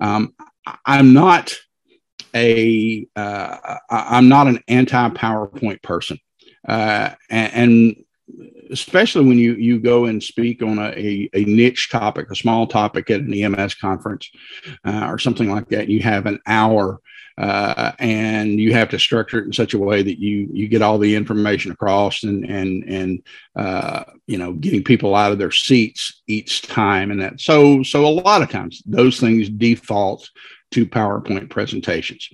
Um, 0.00 0.32
I'm 0.86 1.12
not 1.12 1.56
a 2.34 3.06
uh, 3.16 3.78
I'm 3.90 4.28
not 4.28 4.46
an 4.46 4.62
anti 4.68 5.08
PowerPoint 5.10 5.82
person, 5.82 6.18
uh, 6.66 7.10
and, 7.30 7.52
and, 7.52 7.96
especially 8.70 9.26
when 9.26 9.38
you 9.38 9.54
you 9.54 9.78
go 9.78 10.06
and 10.06 10.22
speak 10.22 10.62
on 10.62 10.78
a, 10.78 10.90
a, 10.98 11.30
a 11.34 11.44
niche 11.44 11.90
topic, 11.90 12.30
a 12.30 12.36
small 12.36 12.66
topic 12.66 13.10
at 13.10 13.20
an 13.20 13.34
EMS 13.34 13.74
conference 13.74 14.30
uh, 14.84 15.06
or 15.08 15.18
something 15.18 15.50
like 15.50 15.68
that, 15.68 15.88
you 15.88 16.00
have 16.00 16.26
an 16.26 16.40
hour. 16.46 17.00
Uh, 17.38 17.92
and 17.98 18.60
you 18.60 18.74
have 18.74 18.90
to 18.90 18.98
structure 18.98 19.38
it 19.38 19.46
in 19.46 19.52
such 19.54 19.72
a 19.72 19.78
way 19.78 20.02
that 20.02 20.18
you 20.18 20.50
you 20.52 20.68
get 20.68 20.82
all 20.82 20.98
the 20.98 21.16
information 21.16 21.72
across 21.72 22.24
and 22.24 22.44
and 22.44 22.84
and 22.84 23.22
uh, 23.56 24.04
you 24.26 24.36
know 24.36 24.52
getting 24.52 24.84
people 24.84 25.14
out 25.14 25.32
of 25.32 25.38
their 25.38 25.50
seats 25.50 26.20
each 26.26 26.60
time 26.60 27.10
and 27.10 27.22
that 27.22 27.40
so 27.40 27.82
so 27.82 28.04
a 28.04 28.20
lot 28.20 28.42
of 28.42 28.50
times 28.50 28.82
those 28.84 29.18
things 29.18 29.48
default 29.48 30.28
to 30.72 30.86
PowerPoint 30.86 31.50
presentations. 31.50 32.28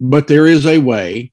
But 0.00 0.26
there 0.26 0.46
is 0.46 0.66
a 0.66 0.78
way 0.78 1.32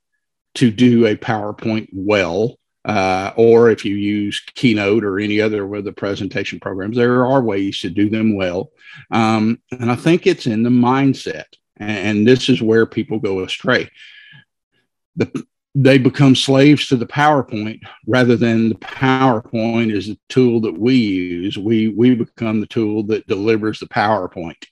to 0.56 0.72
do 0.72 1.08
a 1.08 1.16
PowerPoint 1.16 1.90
well, 1.94 2.58
uh, 2.84 3.32
or 3.36 3.70
if 3.70 3.86
you 3.86 3.96
use 3.96 4.42
Keynote 4.56 5.04
or 5.04 5.20
any 5.20 5.40
other 5.40 5.74
of 5.76 5.84
the 5.84 5.94
presentation 5.94 6.60
programs, 6.60 6.98
there 6.98 7.26
are 7.26 7.42
ways 7.42 7.80
to 7.82 7.90
do 7.90 8.10
them 8.10 8.36
well. 8.36 8.72
Um, 9.12 9.62
and 9.72 9.92
I 9.92 9.96
think 9.96 10.28
it's 10.28 10.48
in 10.48 10.64
the 10.64 10.70
mindset. 10.70 11.46
And 11.78 12.28
this 12.28 12.50
is 12.50 12.62
where 12.62 12.86
people 12.86 13.20
go 13.20 13.40
astray. 13.42 13.90
The, 15.16 15.46
they 15.74 15.98
become 15.98 16.36
slaves 16.36 16.88
to 16.88 16.98
the 16.98 17.08
PowerPoint 17.08 17.80
rather 18.06 18.36
than 18.36 18.70
the 18.70 18.76
PowerPoint 18.76 19.96
is 19.96 20.08
the 20.08 20.20
tool 20.28 20.62
that 20.62 20.78
we 20.78 20.96
use. 20.96 21.58
We 21.58 21.88
we 21.88 22.16
become 22.16 22.60
the 22.60 22.68
tool 22.68 23.04
that 23.04 23.28
delivers 23.28 23.80
the 23.80 23.88
PowerPoint 23.88 24.66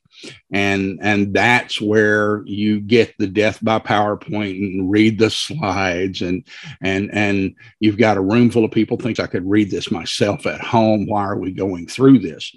and 0.51 0.99
and 1.01 1.33
that's 1.33 1.79
where 1.79 2.43
you 2.45 2.79
get 2.79 3.13
the 3.17 3.27
death 3.27 3.59
by 3.61 3.79
powerpoint 3.79 4.57
and 4.57 4.89
read 4.89 5.19
the 5.19 5.29
slides. 5.29 6.21
And 6.21 6.45
and 6.81 7.09
and 7.13 7.55
you've 7.79 7.97
got 7.97 8.17
a 8.17 8.21
room 8.21 8.49
full 8.49 8.65
of 8.65 8.71
people 8.71 8.97
thinks 8.97 9.19
i 9.19 9.27
could 9.27 9.49
read 9.49 9.71
this 9.71 9.91
myself 9.91 10.45
at 10.45 10.61
home. 10.61 11.05
Why 11.07 11.23
are 11.23 11.37
we 11.37 11.51
going 11.51 11.87
through 11.87 12.19
this? 12.19 12.55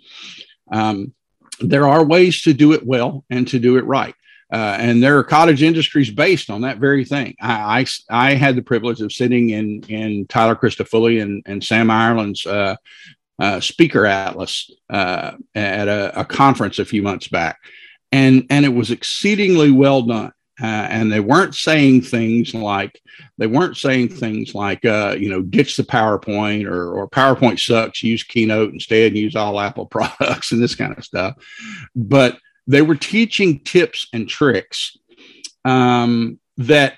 Um, 0.70 1.12
there 1.60 1.86
are 1.86 2.04
ways 2.04 2.42
to 2.42 2.52
do 2.52 2.72
it 2.72 2.84
well 2.84 3.24
and 3.30 3.46
to 3.48 3.58
do 3.58 3.76
it 3.76 3.84
right. 3.84 4.14
Uh, 4.52 4.76
and 4.78 5.02
there 5.02 5.16
are 5.16 5.24
cottage 5.24 5.62
industries 5.62 6.10
based 6.10 6.50
on 6.50 6.60
that 6.60 6.76
very 6.76 7.06
thing. 7.06 7.34
I, 7.40 7.86
I, 8.10 8.30
I 8.30 8.34
had 8.34 8.54
the 8.54 8.62
privilege 8.62 9.00
of 9.00 9.10
sitting 9.10 9.50
in 9.50 9.82
in 9.88 10.26
Tyler 10.26 10.54
Christifulli 10.54 11.22
and, 11.22 11.42
and 11.46 11.64
Sam 11.64 11.90
Ireland's 11.90 12.44
uh, 12.44 12.76
uh, 13.42 13.58
speaker 13.58 14.06
atlas 14.06 14.70
uh, 14.88 15.32
at 15.56 15.88
a, 15.88 16.20
a, 16.20 16.24
conference 16.24 16.78
a 16.78 16.84
few 16.84 17.02
months 17.02 17.26
back, 17.26 17.58
and 18.12 18.46
and 18.50 18.64
it 18.64 18.68
was 18.68 18.92
exceedingly 18.92 19.72
well 19.72 20.02
done. 20.02 20.32
Uh, 20.62 20.66
and 20.66 21.10
they 21.10 21.18
weren't 21.18 21.56
saying 21.56 22.02
things 22.02 22.54
like 22.54 23.00
they 23.38 23.48
weren't 23.48 23.76
saying 23.76 24.08
things 24.08 24.54
like 24.54 24.84
uh, 24.84 25.16
you 25.18 25.28
know 25.28 25.42
ditch 25.42 25.76
the 25.76 25.82
PowerPoint 25.82 26.66
or 26.66 26.92
or 26.92 27.10
PowerPoint 27.10 27.58
sucks, 27.58 28.04
use 28.04 28.22
Keynote 28.22 28.72
instead, 28.72 29.16
use 29.16 29.34
all 29.34 29.58
Apple 29.58 29.86
products 29.96 30.52
and 30.52 30.62
this 30.62 30.76
kind 30.76 30.96
of 30.96 31.04
stuff. 31.04 31.34
But 31.96 32.38
they 32.68 32.82
were 32.82 32.94
teaching 32.94 33.58
tips 33.64 34.06
and 34.12 34.28
tricks 34.28 34.96
um, 35.64 36.38
that 36.58 36.94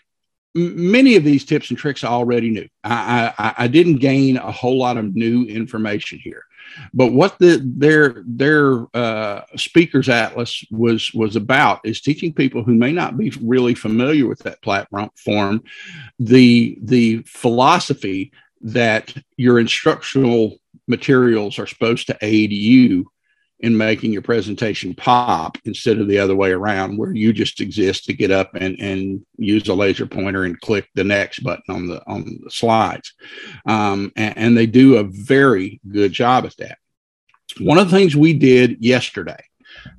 many 0.55 1.17
of 1.17 1.25
these 1.25 1.45
tips 1.45 1.71
and 1.71 1.79
tricks 1.79 2.05
I 2.05 2.09
already 2.09 2.51
knew. 2.51 2.69
I, 2.85 3.33
I, 3.39 3.55
I, 3.59 3.69
didn't 3.69 3.97
gain 3.97 4.37
a 4.37 4.53
whole 4.53 4.79
lot 4.79 4.97
of 4.97 5.17
new 5.17 5.45
information 5.47 6.21
here. 6.23 6.45
But 6.93 7.13
what 7.13 7.39
the 7.39 7.61
their 7.65 8.23
their 8.27 8.87
uh, 8.97 9.43
speakers 9.57 10.09
atlas 10.09 10.65
was 10.71 11.13
was 11.13 11.37
about 11.37 11.81
is 11.85 12.01
teaching 12.01 12.33
people 12.33 12.63
who 12.63 12.75
may 12.75 12.93
not 12.93 13.17
be 13.17 13.33
really 13.43 13.75
familiar 13.75 14.27
with 14.27 14.41
that 14.41 14.63
platform 14.63 15.63
the 16.19 16.79
the 16.83 17.23
philosophy 17.27 18.33
that 18.63 19.15
your 19.37 19.59
instructional 19.59 20.57
materials 20.89 21.59
are 21.59 21.67
supposed 21.67 22.07
to 22.07 22.19
aid 22.23 22.51
you 22.53 23.11
in 23.65 23.75
making 23.75 24.13
your 24.13 24.21
presentation 24.21 24.93
pop 24.95 25.57
instead 25.65 25.99
of 25.99 26.07
the 26.07 26.19
other 26.19 26.37
way 26.37 26.53
around 26.53 26.99
where 26.99 27.15
you 27.15 27.33
just 27.33 27.63
exist 27.63 28.05
to 28.05 28.13
get 28.13 28.31
up 28.31 28.51
and, 28.55 28.79
and 28.79 29.25
use 29.39 29.67
a 29.69 29.75
laser 29.75 30.05
pointer 30.05 30.45
and 30.45 30.61
click 30.61 30.87
the 30.95 31.03
next 31.03 31.39
button 31.39 31.75
on 31.75 31.87
the 31.87 32.07
on 32.07 32.25
the 32.45 32.51
slides. 32.51 33.15
Um, 33.65 34.13
and, 34.17 34.37
and 34.37 34.57
they 34.57 34.67
do 34.67 34.97
a 34.97 35.05
very 35.05 35.81
good 35.91 36.13
job 36.13 36.45
at 36.45 36.55
that. 36.59 36.77
One 37.59 37.79
of 37.79 37.91
the 37.91 37.97
things 37.97 38.15
we 38.15 38.35
did 38.35 38.85
yesterday 38.85 39.43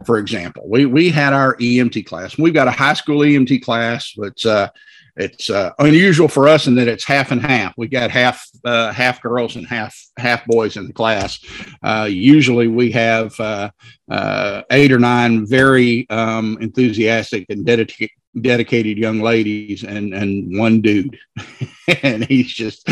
for 0.05 0.19
example 0.19 0.63
we, 0.69 0.85
we 0.85 1.09
had 1.09 1.33
our 1.33 1.55
emt 1.57 2.05
class. 2.05 2.37
We've 2.37 2.53
got 2.53 2.67
a 2.67 2.71
high 2.71 2.93
school 2.93 3.19
emt 3.19 3.61
class 3.61 4.13
but 4.15 4.45
uh, 4.45 4.69
it's 5.17 5.49
uh, 5.49 5.71
unusual 5.79 6.27
for 6.27 6.47
us 6.47 6.67
in 6.67 6.75
that 6.75 6.87
it's 6.87 7.05
half 7.05 7.31
and 7.31 7.41
half. 7.41 7.73
We 7.77 7.87
got 7.87 8.11
half 8.11 8.45
uh, 8.65 8.91
half 8.91 9.21
girls 9.21 9.55
and 9.55 9.65
half 9.65 9.97
half 10.17 10.45
boys 10.45 10.77
in 10.77 10.87
the 10.87 10.93
class. 10.93 11.39
Uh, 11.83 12.07
usually, 12.09 12.67
we 12.67 12.91
have 12.91 13.39
uh, 13.39 13.69
uh, 14.09 14.63
eight 14.71 14.91
or 14.91 14.99
nine 14.99 15.45
very 15.45 16.09
um, 16.09 16.57
enthusiastic 16.59 17.45
and 17.49 17.65
dedicated 17.65 18.11
dedicated 18.41 18.97
young 18.97 19.21
ladies 19.21 19.83
and 19.83 20.13
and 20.13 20.57
one 20.59 20.81
dude 20.81 21.17
and 22.03 22.25
he's 22.25 22.51
just 22.51 22.87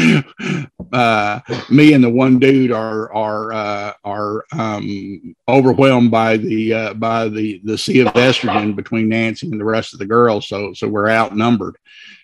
uh 0.94 1.40
me 1.70 1.94
and 1.94 2.04
the 2.04 2.10
one 2.10 2.40
dude 2.40 2.72
are 2.72 3.14
are 3.14 3.52
uh 3.52 3.94
are 4.06 4.46
um 4.54 5.36
overwhelmed 5.50 6.10
by 6.10 6.38
the 6.38 6.74
uh 6.74 6.94
by 6.94 7.28
the 7.28 7.60
the 7.66 7.78
sea 7.78 8.00
of 8.00 8.08
estrogen 8.14 8.76
between 8.76 9.10
nancy 9.10 9.48
and 9.52 9.60
the 9.60 9.66
rest 9.66 9.94
of 9.94 10.00
the 10.00 10.06
girls 10.06 10.48
so 10.48 10.74
so 10.74 10.88
we're 10.88 11.10
outnumbered 11.10 11.78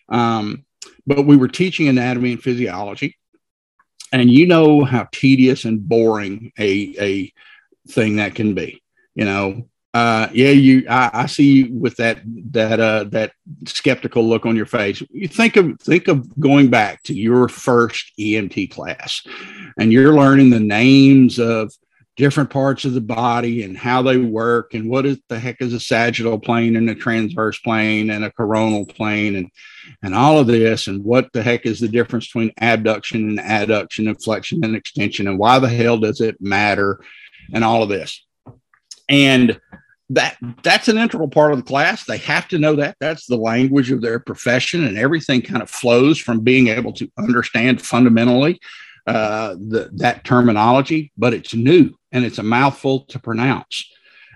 um, 0.09 0.65
but 1.05 1.25
we 1.25 1.37
were 1.37 1.47
teaching 1.47 1.87
anatomy 1.87 2.33
and 2.33 2.43
physiology. 2.43 3.17
And 4.11 4.29
you 4.29 4.47
know 4.47 4.83
how 4.83 5.07
tedious 5.11 5.65
and 5.65 5.87
boring 5.87 6.51
a, 6.57 6.95
a 6.99 7.33
thing 7.91 8.17
that 8.17 8.35
can 8.35 8.55
be. 8.55 8.81
You 9.15 9.25
know, 9.25 9.68
uh, 9.93 10.27
yeah, 10.31 10.51
you. 10.51 10.85
I, 10.87 11.09
I, 11.13 11.25
see 11.25 11.51
you 11.51 11.73
with 11.73 11.97
that 11.97 12.19
that 12.51 12.79
uh, 12.79 13.05
that 13.05 13.31
skeptical 13.65 14.27
look 14.27 14.45
on 14.45 14.55
your 14.55 14.67
face. 14.67 15.01
You 15.09 15.27
think 15.27 15.55
of 15.55 15.79
think 15.79 16.07
of 16.07 16.39
going 16.39 16.69
back 16.69 17.01
to 17.03 17.13
your 17.15 17.49
first 17.49 18.11
EMT 18.19 18.69
class, 18.69 19.25
and 19.79 19.91
you're 19.91 20.13
learning 20.13 20.51
the 20.51 20.59
names 20.59 21.39
of 21.39 21.73
different 22.17 22.51
parts 22.51 22.85
of 22.85 22.93
the 22.93 23.01
body 23.01 23.63
and 23.63 23.75
how 23.75 24.03
they 24.03 24.17
work, 24.17 24.75
and 24.75 24.91
what 24.91 25.07
is 25.07 25.17
the 25.27 25.39
heck 25.39 25.59
is 25.59 25.73
a 25.73 25.79
sagittal 25.79 26.37
plane 26.37 26.75
and 26.75 26.87
a 26.87 26.93
transverse 26.93 27.57
plane 27.57 28.11
and 28.11 28.23
a 28.23 28.31
coronal 28.31 28.85
plane, 28.85 29.37
and 29.37 29.49
and 30.03 30.13
all 30.13 30.37
of 30.37 30.45
this 30.45 30.85
and 30.85 31.03
what 31.03 31.33
the 31.33 31.41
heck 31.41 31.65
is 31.65 31.79
the 31.79 31.87
difference 31.87 32.27
between 32.27 32.51
abduction 32.59 33.27
and 33.27 33.39
adduction 33.39 34.07
and 34.07 34.21
flexion 34.21 34.63
and 34.63 34.75
extension 34.75 35.27
and 35.27 35.39
why 35.39 35.57
the 35.57 35.67
hell 35.67 35.97
does 35.97 36.21
it 36.21 36.39
matter 36.39 36.99
and 37.53 37.63
all 37.63 37.81
of 37.81 37.89
this 37.89 38.23
and 39.09 39.59
that 40.11 40.37
that's 40.63 40.87
an 40.87 40.97
integral 40.97 41.27
part 41.27 41.51
of 41.51 41.57
the 41.57 41.63
class. 41.63 42.05
They 42.05 42.17
have 42.17 42.47
to 42.49 42.57
know 42.59 42.75
that. 42.77 42.95
That's 42.99 43.27
the 43.27 43.37
language 43.37 43.91
of 43.91 44.01
their 44.01 44.19
profession 44.19 44.85
and 44.85 44.97
everything 44.97 45.41
kind 45.41 45.61
of 45.61 45.69
flows 45.69 46.17
from 46.17 46.41
being 46.41 46.67
able 46.67 46.93
to 46.93 47.11
understand 47.17 47.81
fundamentally 47.81 48.59
uh, 49.07 49.55
the, 49.55 49.89
that 49.93 50.23
terminology 50.23 51.11
but 51.17 51.33
it's 51.33 51.53
new 51.53 51.95
and 52.11 52.25
it's 52.25 52.37
a 52.37 52.43
mouthful 52.43 53.01
to 53.05 53.19
pronounce 53.19 53.91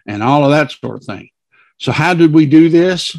and 0.07 0.23
all 0.23 0.43
of 0.43 0.51
that 0.51 0.71
sort 0.71 0.97
of 0.97 1.03
thing. 1.03 1.29
So 1.79 1.91
how 1.91 2.13
did 2.13 2.33
we 2.33 2.45
do 2.45 2.69
this 2.69 3.15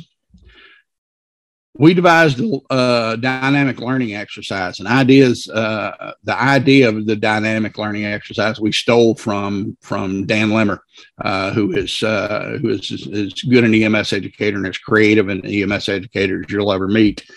we 1.76 1.92
devised 1.92 2.40
a 2.40 2.60
uh, 2.72 3.16
dynamic 3.16 3.80
learning 3.80 4.14
exercise 4.14 4.78
and 4.78 4.86
ideas 4.86 5.48
uh, 5.48 6.12
the 6.22 6.40
idea 6.40 6.88
of 6.88 7.06
the 7.06 7.16
dynamic 7.16 7.76
learning 7.78 8.04
exercise 8.04 8.60
we 8.60 8.70
stole 8.70 9.14
from 9.14 9.76
from 9.80 10.24
dan 10.24 10.50
limmer 10.50 10.82
uh, 11.22 11.50
who 11.50 11.72
is 11.72 12.02
uh, 12.02 12.58
who 12.60 12.68
is 12.68 13.08
as 13.12 13.32
good 13.42 13.64
an 13.64 13.74
ems 13.74 14.12
educator 14.12 14.56
and 14.56 14.66
as 14.66 14.78
creative 14.78 15.28
an 15.28 15.44
ems 15.44 15.88
educator 15.88 16.42
as 16.44 16.50
you'll 16.50 16.72
ever 16.72 16.88
meet. 16.88 17.28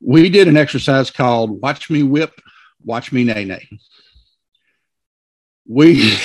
We 0.00 0.30
did 0.30 0.48
an 0.48 0.56
exercise 0.56 1.10
called 1.10 1.60
watch 1.60 1.90
me 1.90 2.02
whip 2.02 2.40
watch 2.84 3.12
me 3.12 3.24
nay 3.24 3.44
nay 3.44 3.68
we 5.68 6.16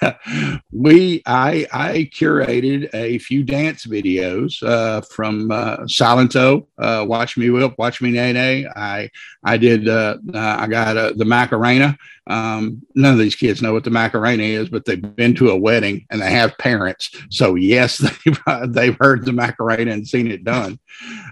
we 0.72 1.22
I 1.26 1.66
I 1.72 2.10
curated 2.14 2.88
a 2.94 3.18
few 3.18 3.42
dance 3.42 3.84
videos 3.84 4.62
uh, 4.62 5.00
from 5.00 5.50
uh, 5.50 5.78
Silento, 5.78 6.66
uh, 6.78 7.04
Watch 7.06 7.36
Me 7.36 7.50
Whip, 7.50 7.74
Watch 7.78 8.00
Me 8.00 8.12
Nay 8.12 8.32
Nay. 8.32 8.66
I 8.76 9.10
I 9.44 9.56
did 9.56 9.88
uh, 9.88 10.18
I 10.32 10.68
got 10.68 10.96
uh, 10.96 11.12
the 11.16 11.24
Macarena. 11.24 11.98
Um, 12.28 12.82
none 12.94 13.12
of 13.12 13.18
these 13.18 13.34
kids 13.34 13.60
know 13.60 13.72
what 13.72 13.82
the 13.82 13.90
Macarena 13.90 14.44
is, 14.44 14.68
but 14.68 14.84
they've 14.84 15.16
been 15.16 15.34
to 15.34 15.50
a 15.50 15.56
wedding 15.56 16.06
and 16.10 16.22
they 16.22 16.30
have 16.30 16.56
parents, 16.58 17.10
so 17.28 17.56
yes, 17.56 17.98
they've 18.24 18.40
they've 18.68 18.96
heard 19.00 19.24
the 19.24 19.32
Macarena 19.32 19.90
and 19.90 20.06
seen 20.06 20.30
it 20.30 20.44
done. 20.44 20.78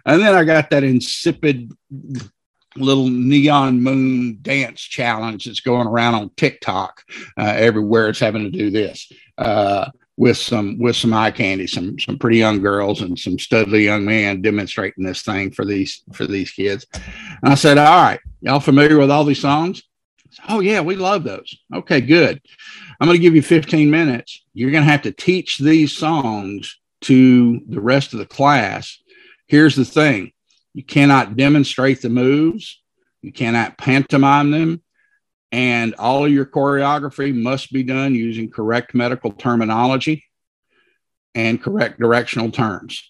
And 0.04 0.20
then 0.20 0.34
I 0.34 0.42
got 0.42 0.70
that 0.70 0.82
insipid 0.82 1.70
little 2.76 3.08
neon 3.08 3.82
moon 3.82 4.38
dance 4.42 4.80
challenge 4.80 5.44
that's 5.44 5.60
going 5.60 5.86
around 5.86 6.14
on 6.14 6.30
TikTok. 6.36 7.02
Uh, 7.38 7.54
everywhere 7.56 8.08
it's 8.08 8.20
having 8.20 8.44
to 8.44 8.50
do 8.50 8.70
this 8.70 9.10
uh, 9.38 9.90
with 10.16 10.36
some 10.36 10.78
with 10.78 10.96
some 10.96 11.12
eye 11.12 11.30
candy, 11.30 11.66
some 11.66 11.98
some 11.98 12.18
pretty 12.18 12.38
young 12.38 12.60
girls 12.60 13.00
and 13.00 13.18
some 13.18 13.36
studly 13.36 13.84
young 13.84 14.04
men 14.04 14.42
demonstrating 14.42 15.04
this 15.04 15.22
thing 15.22 15.50
for 15.50 15.64
these 15.64 16.02
for 16.12 16.26
these 16.26 16.50
kids. 16.50 16.86
And 17.42 17.52
I 17.52 17.54
said, 17.54 17.78
"All 17.78 18.02
right, 18.02 18.20
y'all 18.40 18.60
familiar 18.60 18.98
with 18.98 19.10
all 19.10 19.24
these 19.24 19.40
songs?" 19.40 19.82
Said, 20.30 20.44
oh 20.48 20.60
yeah, 20.60 20.80
we 20.80 20.96
love 20.96 21.24
those. 21.24 21.58
Okay, 21.74 22.00
good. 22.00 22.40
I'm 23.00 23.08
going 23.08 23.18
to 23.18 23.22
give 23.22 23.34
you 23.34 23.42
15 23.42 23.90
minutes. 23.90 24.44
You're 24.54 24.70
going 24.70 24.84
to 24.84 24.90
have 24.90 25.02
to 25.02 25.12
teach 25.12 25.58
these 25.58 25.96
songs 25.96 26.78
to 27.02 27.60
the 27.66 27.80
rest 27.80 28.12
of 28.12 28.18
the 28.18 28.26
class. 28.26 28.98
Here's 29.46 29.74
the 29.74 29.84
thing 29.84 30.32
you 30.74 30.84
cannot 30.84 31.36
demonstrate 31.36 32.02
the 32.02 32.08
moves. 32.08 32.80
You 33.22 33.32
cannot 33.32 33.78
pantomime 33.78 34.50
them. 34.50 34.82
And 35.52 35.94
all 35.96 36.24
of 36.24 36.32
your 36.32 36.46
choreography 36.46 37.34
must 37.34 37.72
be 37.72 37.82
done 37.82 38.14
using 38.14 38.50
correct 38.50 38.94
medical 38.94 39.32
terminology 39.32 40.24
and 41.34 41.60
correct 41.60 41.98
directional 41.98 42.50
terms. 42.50 43.02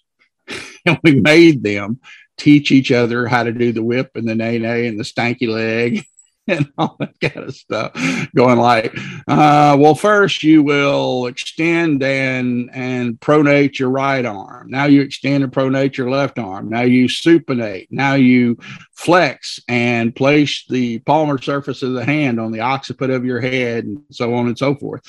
and 0.86 0.98
we 1.02 1.20
made 1.20 1.62
them 1.62 2.00
teach 2.38 2.72
each 2.72 2.90
other 2.90 3.26
how 3.26 3.42
to 3.44 3.52
do 3.52 3.72
the 3.72 3.82
whip 3.82 4.12
and 4.14 4.26
the 4.26 4.34
nay 4.34 4.58
nay 4.58 4.86
and 4.86 4.98
the 4.98 5.04
stanky 5.04 5.46
leg 5.46 6.04
and 6.58 6.72
all 6.78 6.96
that 6.98 7.18
kind 7.20 7.46
of 7.46 7.54
stuff 7.54 7.92
going 8.34 8.58
like 8.58 8.96
uh, 9.28 9.76
well 9.78 9.94
first 9.94 10.42
you 10.42 10.62
will 10.62 11.26
extend 11.26 12.02
and 12.02 12.70
and 12.72 13.20
pronate 13.20 13.78
your 13.78 13.90
right 13.90 14.24
arm. 14.24 14.68
Now 14.70 14.86
you 14.86 15.00
extend 15.02 15.44
and 15.44 15.52
pronate 15.52 15.96
your 15.96 16.10
left 16.10 16.38
arm. 16.38 16.68
Now 16.68 16.82
you 16.82 17.06
supinate. 17.06 17.88
Now 17.90 18.14
you 18.14 18.58
flex 18.94 19.60
and 19.68 20.14
place 20.14 20.64
the 20.68 20.98
palmar 21.00 21.40
surface 21.40 21.82
of 21.82 21.92
the 21.92 22.04
hand 22.04 22.40
on 22.40 22.52
the 22.52 22.60
occiput 22.60 23.10
of 23.10 23.24
your 23.24 23.40
head 23.40 23.84
and 23.84 24.02
so 24.10 24.34
on 24.34 24.46
and 24.46 24.58
so 24.58 24.74
forth. 24.74 25.02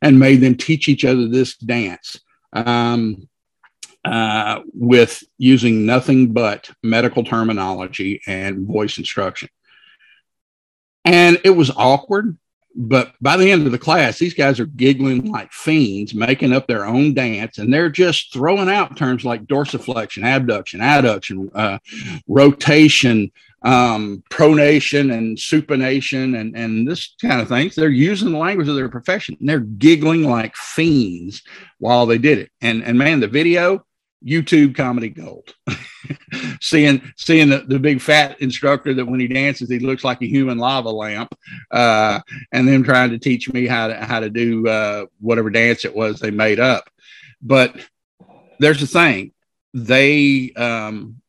And 0.00 0.18
made 0.18 0.40
them 0.40 0.56
teach 0.56 0.88
each 0.88 1.04
other 1.04 1.28
this 1.28 1.56
dance 1.56 2.20
um, 2.52 3.28
uh, 4.04 4.60
with 4.74 5.22
using 5.38 5.86
nothing 5.86 6.32
but 6.32 6.70
medical 6.82 7.24
terminology 7.24 8.20
and 8.26 8.66
voice 8.66 8.98
instruction 8.98 9.48
and 11.04 11.40
it 11.44 11.50
was 11.50 11.70
awkward. 11.76 12.36
But 12.74 13.12
by 13.20 13.36
the 13.36 13.50
end 13.50 13.66
of 13.66 13.72
the 13.72 13.78
class, 13.78 14.18
these 14.18 14.32
guys 14.32 14.58
are 14.58 14.64
giggling 14.64 15.30
like 15.30 15.52
fiends, 15.52 16.14
making 16.14 16.54
up 16.54 16.66
their 16.66 16.86
own 16.86 17.12
dance, 17.12 17.58
and 17.58 17.72
they're 17.72 17.90
just 17.90 18.32
throwing 18.32 18.70
out 18.70 18.96
terms 18.96 19.26
like 19.26 19.44
dorsiflexion, 19.44 20.24
abduction, 20.24 20.80
adduction, 20.80 21.50
uh, 21.54 21.78
rotation, 22.26 23.30
um, 23.62 24.24
pronation, 24.30 25.12
and 25.12 25.36
supination, 25.36 26.40
and, 26.40 26.56
and 26.56 26.88
this 26.88 27.14
kind 27.20 27.42
of 27.42 27.48
things. 27.48 27.74
They're 27.74 27.90
using 27.90 28.32
the 28.32 28.38
language 28.38 28.68
of 28.68 28.76
their 28.76 28.88
profession. 28.88 29.36
And 29.38 29.48
they're 29.48 29.60
giggling 29.60 30.24
like 30.24 30.56
fiends 30.56 31.42
while 31.78 32.06
they 32.06 32.18
did 32.18 32.38
it. 32.38 32.50
And 32.62 32.82
and 32.82 32.96
man, 32.96 33.20
the 33.20 33.28
video 33.28 33.84
YouTube 34.24 34.74
comedy 34.74 35.08
gold. 35.08 35.54
seeing 36.60 37.02
seeing 37.16 37.48
the, 37.50 37.58
the 37.58 37.78
big 37.78 38.00
fat 38.00 38.40
instructor 38.40 38.94
that 38.94 39.06
when 39.06 39.20
he 39.20 39.28
dances 39.28 39.68
he 39.68 39.78
looks 39.78 40.04
like 40.04 40.22
a 40.22 40.26
human 40.26 40.58
lava 40.58 40.90
lamp, 40.90 41.34
uh, 41.70 42.20
and 42.52 42.66
them 42.66 42.82
trying 42.82 43.10
to 43.10 43.18
teach 43.18 43.52
me 43.52 43.66
how 43.66 43.88
to 43.88 43.96
how 43.96 44.20
to 44.20 44.30
do 44.30 44.66
uh, 44.68 45.06
whatever 45.20 45.50
dance 45.50 45.84
it 45.84 45.94
was 45.94 46.20
they 46.20 46.30
made 46.30 46.60
up. 46.60 46.88
But 47.40 47.76
there's 48.58 48.80
the 48.80 48.86
thing, 48.86 49.32
they 49.74 50.52
um, 50.56 51.20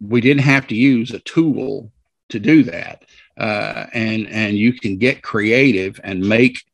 we 0.00 0.20
didn't 0.20 0.44
have 0.44 0.66
to 0.68 0.76
use 0.76 1.10
a 1.10 1.18
tool 1.20 1.90
to 2.28 2.38
do 2.38 2.62
that, 2.64 3.04
uh, 3.36 3.86
and 3.92 4.28
and 4.28 4.56
you 4.56 4.72
can 4.72 4.98
get 4.98 5.22
creative 5.22 6.00
and 6.04 6.20
make 6.20 6.64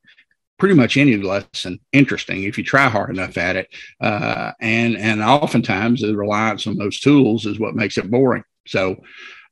pretty 0.59 0.75
much 0.75 0.97
any 0.97 1.17
lesson 1.17 1.79
interesting 1.93 2.45
if 2.45 2.57
you 2.57 2.65
try 2.65 2.89
hard 2.89 3.11
enough 3.11 3.37
at 3.37 3.57
it. 3.57 3.69
Uh, 4.01 4.53
and 4.61 4.97
and 4.97 5.23
oftentimes 5.23 6.01
the 6.01 6.17
reliance 6.17 6.67
on 6.67 6.77
those 6.77 7.01
tools 7.01 7.47
is 7.47 7.59
what 7.59 7.75
makes 7.75 7.99
it 7.99 8.11
boring. 8.11 8.45
So 8.67 9.03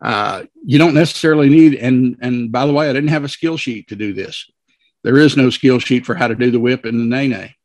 uh, 0.00 0.44
you 0.64 0.78
don't 0.78 0.94
necessarily 0.94 1.48
need. 1.48 1.74
And 1.74 2.16
and 2.20 2.52
by 2.52 2.66
the 2.66 2.72
way, 2.72 2.88
I 2.88 2.92
didn't 2.92 3.10
have 3.10 3.24
a 3.24 3.28
skill 3.28 3.56
sheet 3.56 3.88
to 3.88 3.96
do 3.96 4.12
this. 4.12 4.50
There 5.04 5.18
is 5.18 5.36
no 5.36 5.50
skill 5.50 5.78
sheet 5.78 6.06
for 6.06 6.14
how 6.14 6.28
to 6.28 6.34
do 6.34 6.50
the 6.50 6.60
whip 6.60 6.84
and 6.84 7.00
the 7.00 7.04
nay 7.04 7.28
nay. 7.28 7.56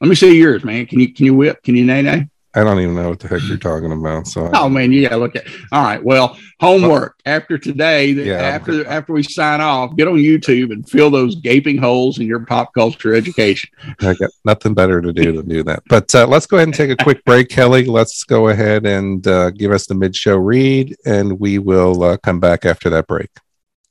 Let 0.00 0.08
me 0.08 0.14
see 0.14 0.38
yours, 0.38 0.64
man. 0.64 0.86
Can 0.86 1.00
you 1.00 1.12
can 1.12 1.24
you 1.24 1.34
whip? 1.34 1.62
Can 1.62 1.76
you 1.76 1.84
nay 1.84 2.02
nay? 2.02 2.28
I 2.56 2.62
don't 2.62 2.80
even 2.80 2.94
know 2.94 3.08
what 3.08 3.18
the 3.18 3.26
heck 3.26 3.42
you're 3.42 3.56
talking 3.56 3.90
about. 3.90 4.28
So, 4.28 4.48
oh 4.54 4.68
man, 4.68 4.92
yeah, 4.92 5.14
look 5.16 5.34
at. 5.34 5.46
All 5.72 5.82
right, 5.82 6.02
well, 6.02 6.38
homework 6.60 7.18
after 7.26 7.58
today. 7.58 8.06
Yeah, 8.06 8.34
after 8.34 8.86
after 8.86 9.12
we 9.12 9.24
sign 9.24 9.60
off, 9.60 9.96
get 9.96 10.06
on 10.06 10.14
YouTube 10.14 10.72
and 10.72 10.88
fill 10.88 11.10
those 11.10 11.34
gaping 11.36 11.78
holes 11.78 12.18
in 12.18 12.26
your 12.26 12.46
pop 12.46 12.72
culture 12.72 13.12
education. 13.14 13.70
I 14.00 14.14
got 14.14 14.30
nothing 14.44 14.72
better 14.72 15.00
to 15.00 15.12
do 15.12 15.32
than 15.32 15.48
do 15.48 15.64
that. 15.64 15.82
But 15.88 16.14
uh, 16.14 16.26
let's 16.26 16.46
go 16.46 16.56
ahead 16.56 16.68
and 16.68 16.74
take 16.74 16.90
a 16.90 17.02
quick 17.02 17.24
break, 17.24 17.48
Kelly. 17.48 17.86
Let's 17.86 18.22
go 18.22 18.48
ahead 18.48 18.86
and 18.86 19.26
uh, 19.26 19.50
give 19.50 19.72
us 19.72 19.86
the 19.86 19.94
mid-show 19.94 20.36
read, 20.36 20.96
and 21.04 21.40
we 21.40 21.58
will 21.58 22.04
uh, 22.04 22.16
come 22.18 22.38
back 22.38 22.64
after 22.64 22.88
that 22.90 23.08
break. 23.08 23.30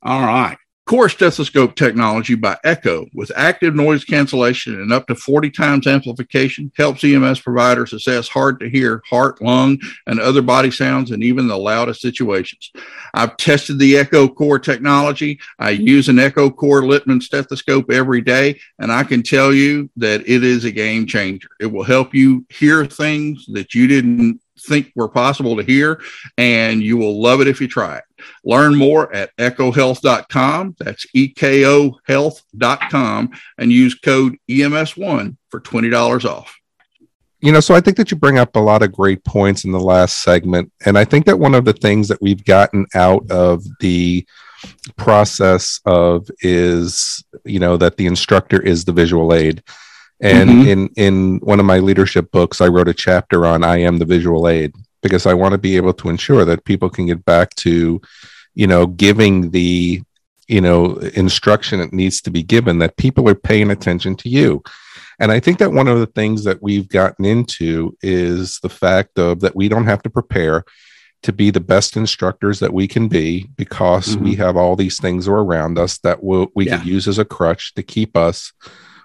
All 0.01 0.21
right. 0.21 0.57
Core 0.85 1.07
stethoscope 1.07 1.75
technology 1.75 2.35
by 2.35 2.57
Eko 2.65 3.09
with 3.13 3.31
active 3.37 3.73
noise 3.73 4.03
cancellation 4.03 4.81
and 4.81 4.91
up 4.91 5.07
to 5.07 5.15
40 5.15 5.49
times 5.49 5.87
amplification 5.87 6.73
helps 6.75 7.05
EMS 7.05 7.39
providers 7.39 7.93
assess 7.93 8.27
hard 8.27 8.59
to 8.59 8.69
hear 8.69 9.01
heart, 9.09 9.41
lung, 9.41 9.79
and 10.07 10.19
other 10.19 10.41
body 10.41 10.69
sounds 10.69 11.11
in 11.11 11.23
even 11.23 11.47
the 11.47 11.57
loudest 11.57 12.01
situations. 12.01 12.69
I've 13.13 13.37
tested 13.37 13.79
the 13.79 13.93
Eko 13.93 14.35
Core 14.35 14.59
technology. 14.59 15.39
I 15.57 15.69
use 15.69 16.09
an 16.09 16.17
Eko 16.17 16.53
Core 16.53 16.81
Littmann 16.81 17.23
stethoscope 17.23 17.89
every 17.89 18.19
day, 18.19 18.59
and 18.77 18.91
I 18.91 19.03
can 19.03 19.23
tell 19.23 19.53
you 19.53 19.89
that 19.95 20.27
it 20.27 20.43
is 20.43 20.65
a 20.65 20.71
game 20.71 21.07
changer. 21.07 21.47
It 21.61 21.67
will 21.67 21.83
help 21.83 22.13
you 22.13 22.45
hear 22.49 22.85
things 22.85 23.45
that 23.53 23.73
you 23.73 23.87
didn't 23.87 24.41
think 24.59 24.91
were 24.95 25.09
possible 25.09 25.55
to 25.55 25.63
hear, 25.63 26.01
and 26.37 26.81
you 26.81 26.97
will 26.97 27.21
love 27.21 27.39
it 27.39 27.47
if 27.47 27.61
you 27.61 27.69
try 27.69 27.97
it. 27.97 28.03
Learn 28.43 28.75
more 28.75 29.13
at 29.13 29.35
ekohealth.com. 29.37 30.75
That's 30.79 31.05
E-K-O 31.13 31.99
health.com 32.05 33.31
and 33.57 33.71
use 33.71 33.95
code 33.95 34.37
EMS1 34.49 35.37
for 35.49 35.61
$20 35.61 36.25
off. 36.25 36.55
You 37.41 37.51
know, 37.51 37.59
so 37.59 37.75
I 37.75 37.81
think 37.81 37.97
that 37.97 38.09
you 38.09 38.15
bring 38.15 38.37
up 38.37 38.55
a 38.55 38.59
lot 38.59 38.83
of 38.83 38.93
great 38.93 39.23
points 39.25 39.65
in 39.65 39.73
the 39.73 39.79
last 39.79 40.23
segment. 40.23 40.71
And 40.85 40.97
I 40.97 41.03
think 41.03 41.25
that 41.25 41.39
one 41.39 41.55
of 41.55 41.65
the 41.65 41.73
things 41.73 42.07
that 42.07 42.21
we've 42.21 42.43
gotten 42.45 42.85
out 42.95 43.29
of 43.29 43.63
the 43.81 44.25
process 44.95 45.81
of 45.85 46.29
is, 46.39 47.23
you 47.43 47.59
know, 47.59 47.75
that 47.75 47.97
the 47.97 48.05
instructor 48.05 48.61
is 48.61 48.85
the 48.85 48.93
visual 48.93 49.33
aid. 49.33 49.61
And 50.21 50.49
mm-hmm. 50.49 50.67
in 50.69 50.89
in 50.95 51.39
one 51.39 51.59
of 51.59 51.65
my 51.65 51.79
leadership 51.79 52.31
books, 52.31 52.61
I 52.61 52.69
wrote 52.69 52.87
a 52.87 52.93
chapter 52.93 53.45
on 53.45 53.63
I 53.63 53.79
am 53.81 53.97
the 53.97 54.05
visual 54.05 54.47
aid 54.47 54.73
because 55.03 55.27
I 55.27 55.35
want 55.35 55.51
to 55.51 55.59
be 55.59 55.75
able 55.75 55.93
to 55.93 56.09
ensure 56.09 56.45
that 56.45 56.65
people 56.65 56.89
can 56.89 57.05
get 57.05 57.23
back 57.23 57.53
to, 57.57 58.01
you 58.55 58.67
know, 58.67 58.87
giving 58.87 59.51
the, 59.51 60.01
you 60.47 60.61
know, 60.61 60.95
instruction 61.13 61.79
that 61.79 61.93
needs 61.93 62.21
to 62.21 62.31
be 62.31 62.41
given 62.41 62.79
that 62.79 62.97
people 62.97 63.29
are 63.29 63.35
paying 63.35 63.69
attention 63.69 64.15
to 64.17 64.29
you. 64.29 64.63
And 65.19 65.31
I 65.31 65.39
think 65.39 65.59
that 65.59 65.73
one 65.73 65.87
of 65.87 65.99
the 65.99 66.07
things 66.07 66.43
that 66.45 66.61
we've 66.61 66.87
gotten 66.87 67.25
into 67.25 67.95
is 68.01 68.59
the 68.63 68.69
fact 68.69 69.19
of 69.19 69.41
that 69.41 69.55
we 69.55 69.69
don't 69.69 69.85
have 69.85 70.01
to 70.03 70.09
prepare 70.09 70.65
to 71.23 71.31
be 71.31 71.51
the 71.51 71.59
best 71.59 71.95
instructors 71.95 72.59
that 72.59 72.73
we 72.73 72.87
can 72.87 73.07
be 73.07 73.49
because 73.55 74.15
mm-hmm. 74.15 74.23
we 74.25 74.35
have 74.35 74.57
all 74.57 74.75
these 74.75 74.99
things 74.99 75.27
around 75.27 75.79
us 75.79 75.97
that 75.99 76.21
we'll, 76.21 76.47
we 76.55 76.65
yeah. 76.65 76.77
could 76.77 76.87
use 76.87 77.07
as 77.07 77.19
a 77.19 77.25
crutch 77.25 77.73
to 77.75 77.83
keep 77.83 78.17
us 78.17 78.51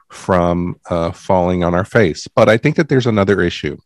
from 0.09 0.81
uh, 0.91 1.13
falling 1.13 1.63
on 1.63 1.75
our 1.75 1.85
face. 1.85 2.27
But 2.35 2.49
I 2.49 2.57
think 2.57 2.77
that 2.77 2.89
there's 2.89 3.07
another 3.07 3.41
issue. 3.41 3.77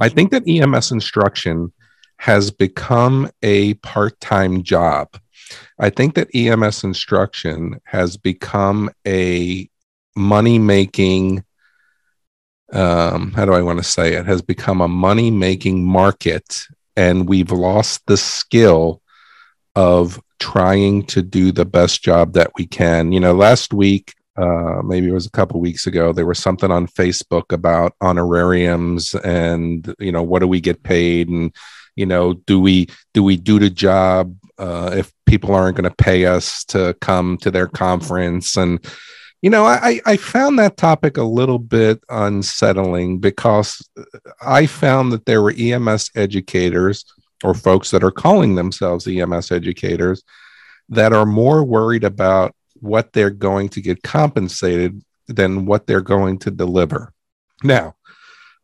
I 0.00 0.08
think 0.08 0.30
that 0.30 0.46
EMS 0.46 0.92
instruction 0.92 1.72
has 2.18 2.50
become 2.50 3.30
a 3.42 3.74
part 3.74 4.18
time 4.20 4.62
job. 4.62 5.18
I 5.78 5.90
think 5.90 6.14
that 6.14 6.34
EMS 6.34 6.84
instruction 6.84 7.80
has 7.84 8.16
become 8.16 8.90
a 9.06 9.68
money 10.16 10.58
making, 10.58 11.44
um, 12.72 13.32
how 13.32 13.44
do 13.44 13.52
I 13.52 13.62
want 13.62 13.78
to 13.78 13.84
say 13.84 14.14
it? 14.14 14.26
Has 14.26 14.42
become 14.42 14.80
a 14.80 14.88
money 14.88 15.30
making 15.30 15.84
market. 15.84 16.66
And 16.96 17.28
we've 17.28 17.52
lost 17.52 18.04
the 18.06 18.16
skill 18.16 19.00
of 19.76 20.20
trying 20.40 21.04
to 21.06 21.22
do 21.22 21.52
the 21.52 21.64
best 21.64 22.02
job 22.02 22.32
that 22.32 22.50
we 22.56 22.66
can. 22.66 23.12
You 23.12 23.20
know, 23.20 23.34
last 23.34 23.72
week, 23.72 24.14
uh, 24.38 24.80
maybe 24.84 25.08
it 25.08 25.12
was 25.12 25.26
a 25.26 25.30
couple 25.30 25.60
weeks 25.60 25.86
ago 25.86 26.12
there 26.12 26.26
was 26.26 26.38
something 26.38 26.70
on 26.70 26.86
facebook 26.86 27.52
about 27.52 27.94
honorariums 28.00 29.14
and 29.16 29.94
you 29.98 30.12
know 30.12 30.22
what 30.22 30.38
do 30.38 30.46
we 30.46 30.60
get 30.60 30.82
paid 30.82 31.28
and 31.28 31.54
you 31.96 32.06
know 32.06 32.34
do 32.34 32.60
we 32.60 32.86
do 33.12 33.22
we 33.22 33.36
do 33.36 33.58
the 33.58 33.70
job 33.70 34.34
uh, 34.58 34.92
if 34.96 35.12
people 35.26 35.54
aren't 35.54 35.76
going 35.76 35.88
to 35.88 36.04
pay 36.04 36.26
us 36.26 36.64
to 36.64 36.96
come 37.00 37.36
to 37.38 37.50
their 37.50 37.68
conference? 37.68 38.56
And 38.56 38.84
you 39.42 39.50
know 39.50 39.64
I, 39.64 40.00
I 40.04 40.16
found 40.16 40.58
that 40.58 40.76
topic 40.76 41.16
a 41.16 41.22
little 41.22 41.60
bit 41.60 42.02
unsettling 42.08 43.18
because 43.18 43.88
i 44.42 44.66
found 44.66 45.12
that 45.12 45.26
there 45.26 45.42
were 45.42 45.54
ems 45.56 46.10
educators 46.16 47.04
or 47.44 47.54
folks 47.54 47.92
that 47.92 48.02
are 48.02 48.10
calling 48.10 48.56
themselves 48.56 49.06
ems 49.06 49.52
educators 49.52 50.24
that 50.88 51.12
are 51.12 51.24
more 51.24 51.62
worried 51.62 52.02
about 52.02 52.52
what 52.80 53.12
they're 53.12 53.30
going 53.30 53.68
to 53.70 53.80
get 53.80 54.02
compensated 54.02 55.02
than 55.26 55.66
what 55.66 55.86
they're 55.86 56.00
going 56.00 56.38
to 56.40 56.50
deliver. 56.50 57.12
Now, 57.62 57.96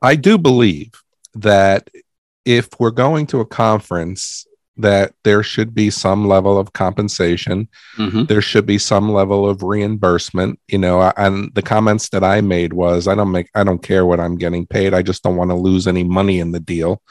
I 0.00 0.16
do 0.16 0.38
believe 0.38 0.92
that 1.34 1.88
if 2.44 2.68
we're 2.78 2.90
going 2.90 3.26
to 3.28 3.40
a 3.40 3.46
conference, 3.46 4.46
that 4.76 5.14
there 5.22 5.42
should 5.42 5.74
be 5.74 5.88
some 5.88 6.26
level 6.26 6.58
of 6.58 6.72
compensation. 6.72 7.68
Mm-hmm. 7.96 8.24
There 8.24 8.42
should 8.42 8.66
be 8.66 8.78
some 8.78 9.12
level 9.12 9.48
of 9.48 9.62
reimbursement. 9.62 10.58
You 10.68 10.78
know, 10.78 11.12
and 11.16 11.54
the 11.54 11.62
comments 11.62 12.08
that 12.10 12.24
I 12.24 12.40
made 12.40 12.72
was, 12.72 13.06
I 13.06 13.14
don't 13.14 13.30
make, 13.30 13.50
I 13.54 13.62
don't 13.62 13.82
care 13.82 14.04
what 14.04 14.20
I'm 14.20 14.36
getting 14.36 14.66
paid. 14.66 14.92
I 14.92 15.02
just 15.02 15.22
don't 15.22 15.36
want 15.36 15.50
to 15.50 15.56
lose 15.56 15.86
any 15.86 16.02
money 16.02 16.40
in 16.40 16.50
the 16.52 16.60
deal. 16.60 17.02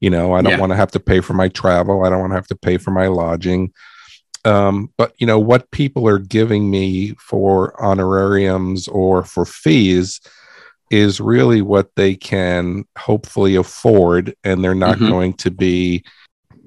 You 0.00 0.10
know, 0.10 0.34
I 0.34 0.42
don't 0.42 0.52
yeah. 0.52 0.60
want 0.60 0.70
to 0.70 0.76
have 0.76 0.90
to 0.92 1.00
pay 1.00 1.20
for 1.20 1.34
my 1.34 1.48
travel. 1.48 2.04
I 2.04 2.10
don't 2.10 2.20
want 2.20 2.32
to 2.32 2.36
have 2.36 2.48
to 2.48 2.56
pay 2.56 2.78
for 2.78 2.90
my 2.90 3.06
lodging. 3.06 3.72
Um, 4.44 4.90
but 4.98 5.14
you 5.18 5.26
know 5.26 5.38
what 5.38 5.70
people 5.70 6.06
are 6.06 6.18
giving 6.18 6.70
me 6.70 7.14
for 7.14 7.80
honorariums 7.82 8.88
or 8.88 9.24
for 9.24 9.44
fees 9.44 10.20
is 10.90 11.20
really 11.20 11.62
what 11.62 11.94
they 11.96 12.14
can 12.14 12.84
hopefully 12.98 13.56
afford, 13.56 14.34
and 14.44 14.62
they're 14.62 14.74
not 14.74 14.96
mm-hmm. 14.96 15.08
going 15.08 15.32
to 15.34 15.50
be, 15.50 16.04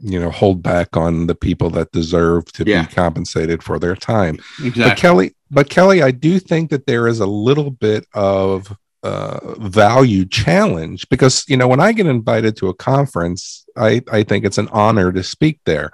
you 0.01 0.19
know, 0.19 0.31
hold 0.31 0.63
back 0.63 0.97
on 0.97 1.27
the 1.27 1.35
people 1.35 1.69
that 1.69 1.91
deserve 1.91 2.45
to 2.53 2.63
yeah. 2.65 2.85
be 2.85 2.93
compensated 2.93 3.61
for 3.61 3.79
their 3.79 3.95
time. 3.95 4.37
Exactly. 4.63 4.83
But 4.83 4.97
Kelly, 4.97 5.35
but 5.51 5.69
Kelly, 5.69 6.01
I 6.01 6.11
do 6.11 6.39
think 6.39 6.71
that 6.71 6.87
there 6.87 7.07
is 7.07 7.19
a 7.19 7.27
little 7.27 7.71
bit 7.71 8.07
of 8.13 8.75
uh, 9.03 9.53
value 9.59 10.25
challenge 10.25 11.07
because 11.09 11.45
you 11.47 11.55
know 11.55 11.67
when 11.67 11.79
I 11.79 11.91
get 11.91 12.07
invited 12.07 12.57
to 12.57 12.69
a 12.69 12.73
conference, 12.73 13.65
I 13.77 14.01
I 14.11 14.23
think 14.23 14.45
it's 14.45 14.57
an 14.57 14.69
honor 14.71 15.11
to 15.11 15.23
speak 15.23 15.59
there 15.65 15.91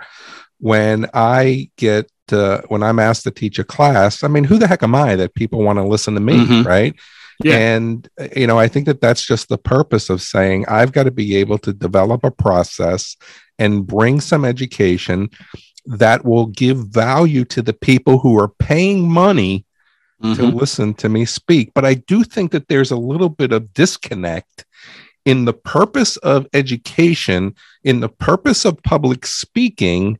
when 0.63 1.10
I 1.13 1.69
get 1.76 2.10
uh, 2.32 2.62
when 2.69 2.84
I'm 2.84 2.97
asked 2.97 3.23
to 3.23 3.32
teach 3.32 3.60
a 3.60 3.65
class, 3.65 4.23
I 4.23 4.30
mean, 4.30 4.45
who 4.45 4.58
the 4.58 4.65
heck 4.65 4.82
am 4.82 4.95
I 4.95 5.17
that 5.17 5.36
people 5.36 5.62
want 5.62 5.78
to 5.78 5.84
listen 5.84 6.13
to 6.13 6.21
me, 6.21 6.38
mm-hmm. 6.38 6.65
right? 6.65 6.95
Yeah. 7.43 7.58
And 7.58 8.08
you 8.34 8.47
know, 8.47 8.58
I 8.58 8.69
think 8.69 8.86
that 8.86 9.02
that's 9.02 9.26
just 9.26 9.49
the 9.49 9.58
purpose 9.58 10.10
of 10.10 10.21
saying 10.21 10.65
I've 10.69 10.93
got 10.93 11.04
to 11.04 11.12
be 11.12 11.36
able 11.36 11.58
to 11.60 11.73
develop 11.73 12.23
a 12.23 12.32
process 12.32 13.17
and 13.60 13.86
bring 13.86 14.21
some 14.21 14.45
education 14.45 15.30
that 15.86 16.23
will 16.23 16.45
give 16.45 16.78
value 16.78 17.43
to 17.43 17.62
the 17.62 17.73
people 17.73 18.19
who 18.19 18.39
are 18.39 18.47
paying 18.47 19.12
money 19.12 19.65
mm-hmm. 20.23 20.36
to 20.36 20.45
listen 20.45 20.93
to 20.93 21.10
me 21.10 21.26
speak. 21.26 21.73
But 21.76 21.84
I 21.84 21.95
do 21.95 22.23
think 22.23 22.54
that 22.54 22.69
there's 22.69 22.91
a 22.91 22.95
little 22.95 23.28
bit 23.28 23.52
of 23.52 23.73
disconnect 23.73 24.63
in 25.26 25.43
the 25.43 25.54
purpose 25.54 26.15
of 26.17 26.47
education, 26.54 27.54
in 27.84 27.99
the 27.99 28.08
purpose 28.08 28.63
of 28.63 28.82
public 28.84 29.26
speaking, 29.26 30.19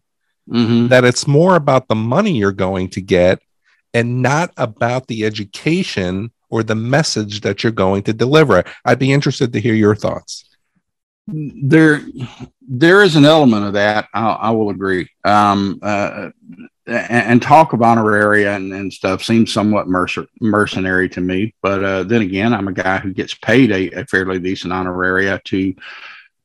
mm-hmm. 0.50 0.88
that 0.88 1.04
it's 1.04 1.28
more 1.28 1.56
about 1.56 1.88
the 1.88 1.96
money 1.96 2.32
you're 2.32 2.52
going 2.52 2.90
to 2.90 3.02
get 3.02 3.42
and 3.94 4.22
not 4.22 4.52
about 4.58 5.08
the 5.08 5.26
education 5.26 6.32
or 6.50 6.64
the 6.64 6.76
message 6.76 7.42
that 7.42 7.64
you're 7.64 7.72
going 7.72 8.04
to 8.04 8.14
deliver. 8.14 8.64
I'd 8.86 9.00
be 9.00 9.12
interested 9.12 9.54
to 9.54 9.60
hear 9.60 9.74
your 9.74 9.96
thoughts. 9.96 10.50
There, 11.28 12.02
there 12.62 13.02
is 13.02 13.16
an 13.16 13.26
element 13.26 13.66
of 13.66 13.74
that. 13.74 14.08
I, 14.14 14.30
I 14.30 14.50
will 14.52 14.70
agree. 14.70 15.10
Um, 15.24 15.80
uh, 15.82 16.30
and, 16.86 17.12
and, 17.12 17.42
talk 17.42 17.72
of 17.72 17.80
honoraria 17.80 18.56
and, 18.56 18.74
and 18.74 18.92
stuff 18.92 19.24
seems 19.24 19.54
somewhat 19.54 19.88
mercer- 19.88 20.28
mercenary 20.42 21.08
to 21.10 21.22
me. 21.22 21.56
But 21.62 21.84
uh, 21.84 22.04
then 22.04 22.22
again, 22.22 22.54
I'm 22.54 22.68
a 22.68 22.74
guy 22.74 22.98
who 22.98 23.14
gets 23.14 23.34
paid 23.36 23.72
a, 23.72 24.02
a 24.02 24.06
fairly 24.06 24.38
decent 24.38 24.74
honoraria 24.74 25.42
to 25.46 25.74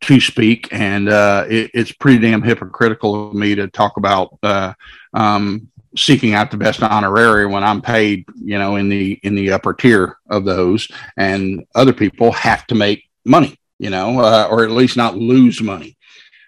to 0.00 0.20
speak, 0.20 0.68
and 0.70 1.08
uh, 1.08 1.44
it, 1.48 1.70
it's 1.74 1.92
pretty 1.92 2.18
damn 2.18 2.42
hypocritical 2.42 3.28
of 3.28 3.34
me 3.34 3.54
to 3.54 3.68
talk 3.68 3.96
about 3.96 4.38
uh, 4.42 4.72
um, 5.14 5.68
seeking 5.96 6.34
out 6.34 6.50
the 6.50 6.56
best 6.56 6.82
honorarium 6.82 7.52
when 7.52 7.64
I'm 7.64 7.82
paid, 7.82 8.26
you 8.36 8.58
know, 8.58 8.76
in 8.76 8.88
the 8.88 9.18
in 9.22 9.34
the 9.34 9.52
upper 9.52 9.74
tier 9.74 10.18
of 10.28 10.44
those, 10.44 10.88
and 11.16 11.64
other 11.74 11.92
people 11.92 12.32
have 12.32 12.66
to 12.68 12.74
make 12.74 13.08
money, 13.24 13.58
you 13.78 13.90
know, 13.90 14.20
uh, 14.20 14.48
or 14.50 14.64
at 14.64 14.70
least 14.70 14.96
not 14.96 15.16
lose 15.16 15.60
money. 15.60 15.96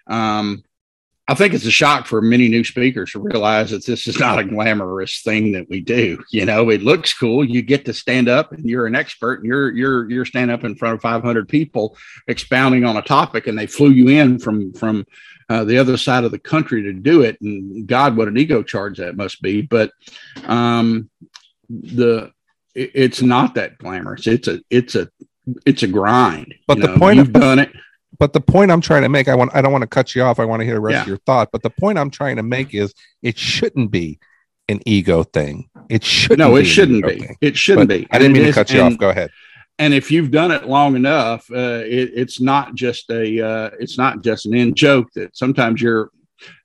Um, 0.07 0.63
I 1.31 1.33
think 1.33 1.53
it's 1.53 1.65
a 1.65 1.71
shock 1.71 2.07
for 2.07 2.21
many 2.21 2.49
new 2.49 2.65
speakers 2.65 3.13
to 3.13 3.19
realize 3.21 3.71
that 3.71 3.85
this 3.85 4.05
is 4.05 4.19
not 4.19 4.37
a 4.37 4.43
glamorous 4.43 5.21
thing 5.21 5.53
that 5.53 5.69
we 5.69 5.79
do. 5.79 6.21
You 6.29 6.45
know, 6.45 6.69
it 6.69 6.83
looks 6.83 7.13
cool. 7.13 7.45
You 7.45 7.61
get 7.61 7.85
to 7.85 7.93
stand 7.93 8.27
up 8.27 8.51
and 8.51 8.69
you're 8.69 8.85
an 8.85 8.95
expert 8.95 9.35
and 9.35 9.45
you're 9.45 9.71
you're 9.71 10.11
you're 10.11 10.25
standing 10.25 10.53
up 10.53 10.65
in 10.65 10.75
front 10.75 10.95
of 10.95 11.01
500 11.01 11.47
people 11.47 11.95
expounding 12.27 12.83
on 12.83 12.97
a 12.97 13.01
topic 13.01 13.47
and 13.47 13.57
they 13.57 13.65
flew 13.65 13.91
you 13.91 14.09
in 14.09 14.39
from 14.39 14.73
from 14.73 15.05
uh, 15.47 15.63
the 15.63 15.77
other 15.77 15.95
side 15.95 16.25
of 16.25 16.31
the 16.31 16.39
country 16.39 16.83
to 16.83 16.91
do 16.91 17.21
it. 17.21 17.39
And 17.39 17.87
God, 17.87 18.17
what 18.17 18.27
an 18.27 18.37
ego 18.37 18.61
charge 18.61 18.97
that 18.97 19.15
must 19.15 19.41
be. 19.41 19.61
But 19.61 19.91
um, 20.47 21.09
the 21.69 22.33
it, 22.75 22.91
it's 22.93 23.21
not 23.21 23.55
that 23.55 23.77
glamorous. 23.77 24.27
It's 24.27 24.49
a 24.49 24.59
it's 24.69 24.95
a 24.95 25.07
it's 25.65 25.83
a 25.83 25.87
grind. 25.87 26.55
But 26.67 26.81
the 26.81 26.87
know, 26.87 26.97
point 26.97 27.19
you've 27.19 27.27
of, 27.27 27.33
done 27.33 27.59
it. 27.59 27.71
But 28.21 28.33
the 28.33 28.39
point 28.39 28.69
I'm 28.69 28.81
trying 28.81 29.01
to 29.01 29.09
make, 29.09 29.27
I 29.27 29.33
want 29.33 29.49
I 29.55 29.63
don't 29.63 29.71
want 29.71 29.81
to 29.81 29.87
cut 29.87 30.13
you 30.13 30.21
off. 30.21 30.39
I 30.39 30.45
want 30.45 30.59
to 30.59 30.65
hear 30.65 30.75
the 30.75 30.79
rest 30.79 30.93
yeah. 30.93 31.01
of 31.01 31.07
your 31.07 31.17
thought. 31.17 31.49
But 31.51 31.63
the 31.63 31.71
point 31.71 31.97
I'm 31.97 32.11
trying 32.11 32.35
to 32.35 32.43
make 32.43 32.75
is 32.75 32.93
it 33.23 33.35
shouldn't 33.35 33.89
be 33.89 34.19
an 34.69 34.79
ego 34.85 35.23
thing. 35.23 35.71
It 35.89 36.03
shouldn't. 36.03 36.37
No, 36.37 36.55
it 36.55 36.65
shouldn't 36.65 37.03
be. 37.03 37.19
Thing. 37.19 37.37
It 37.41 37.57
shouldn't 37.57 37.87
but 37.87 37.97
be. 37.97 38.07
I 38.11 38.19
didn't 38.19 38.33
mean 38.33 38.45
to 38.45 38.53
cut 38.53 38.69
you 38.69 38.79
and, 38.79 38.93
off. 38.93 38.99
Go 38.99 39.09
ahead 39.09 39.31
and 39.81 39.95
if 39.95 40.11
you've 40.11 40.29
done 40.29 40.51
it 40.51 40.67
long 40.67 40.95
enough, 40.95 41.49
uh, 41.49 41.81
it, 41.83 42.11
it's 42.13 42.39
not 42.39 42.75
just 42.75 43.09
a 43.09 43.43
uh, 43.43 43.71
it's 43.79 43.97
not 43.97 44.21
just 44.21 44.45
an 44.45 44.53
in 44.53 44.75
joke 44.75 45.07
that 45.15 45.35
sometimes 45.35 45.81
you're 45.81 46.11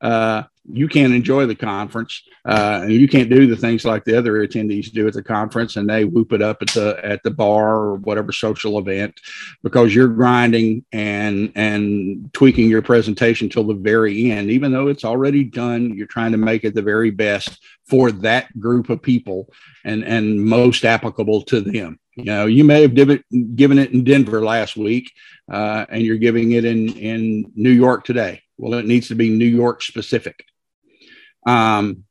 uh, 0.03 0.42
you 0.69 0.89
can't 0.89 1.13
enjoy 1.13 1.47
the 1.47 1.55
conference 1.55 2.23
uh, 2.45 2.81
and 2.83 2.93
you 2.93 3.09
can't 3.09 3.31
do 3.31 3.47
the 3.47 3.57
things 3.57 3.85
like 3.85 4.05
the 4.05 4.17
other 4.17 4.47
attendees 4.47 4.91
do 4.91 5.07
at 5.07 5.15
the 5.15 5.23
conference 5.23 5.77
and 5.77 5.89
they 5.89 6.05
whoop 6.05 6.33
it 6.33 6.43
up 6.43 6.63
at 6.63 6.69
the 6.69 6.99
at 7.05 7.23
the 7.23 7.31
bar 7.31 7.77
or 7.77 7.95
whatever 7.97 8.33
social 8.33 8.79
event 8.79 9.19
because 9.63 9.95
you're 9.95 10.09
grinding 10.09 10.85
and 10.93 11.53
and 11.55 12.33
tweaking 12.33 12.69
your 12.69 12.83
presentation 12.83 13.49
till 13.49 13.65
the 13.65 13.75
very 13.75 14.31
end 14.31 14.51
even 14.51 14.73
though 14.73 14.89
it's 14.89 15.05
already 15.05 15.45
done 15.45 15.95
you're 15.95 16.07
trying 16.07 16.33
to 16.33 16.39
make 16.39 16.65
it 16.65 16.75
the 16.75 16.83
very 16.83 17.11
best 17.11 17.63
for 17.89 18.11
that 18.11 18.47
group 18.59 18.91
of 18.91 19.03
people 19.03 19.49
and 19.85 20.03
and 20.05 20.45
most 20.45 20.85
applicable 20.85 21.43
to 21.43 21.61
them 21.61 21.99
you 22.17 22.25
know, 22.25 22.47
you 22.47 22.65
may 22.65 22.81
have 22.81 22.95
given 22.95 23.79
it 23.79 23.91
in 23.91 24.03
Denver 24.03 24.43
last 24.43 24.75
week, 24.75 25.13
uh, 25.53 25.85
and 25.91 26.03
you're 26.03 26.17
giving 26.17 26.53
it 26.53 26.65
in 26.65 26.89
in 26.97 27.53
New 27.55 27.71
York 27.71 28.05
today. 28.05 28.43
Well, 28.57 28.79
it 28.79 28.87
needs 28.87 29.09
to 29.09 29.15
be 29.15 29.29
New 29.29 29.45
York 29.45 29.83
specific. 29.83 30.47
Um, 31.47 32.05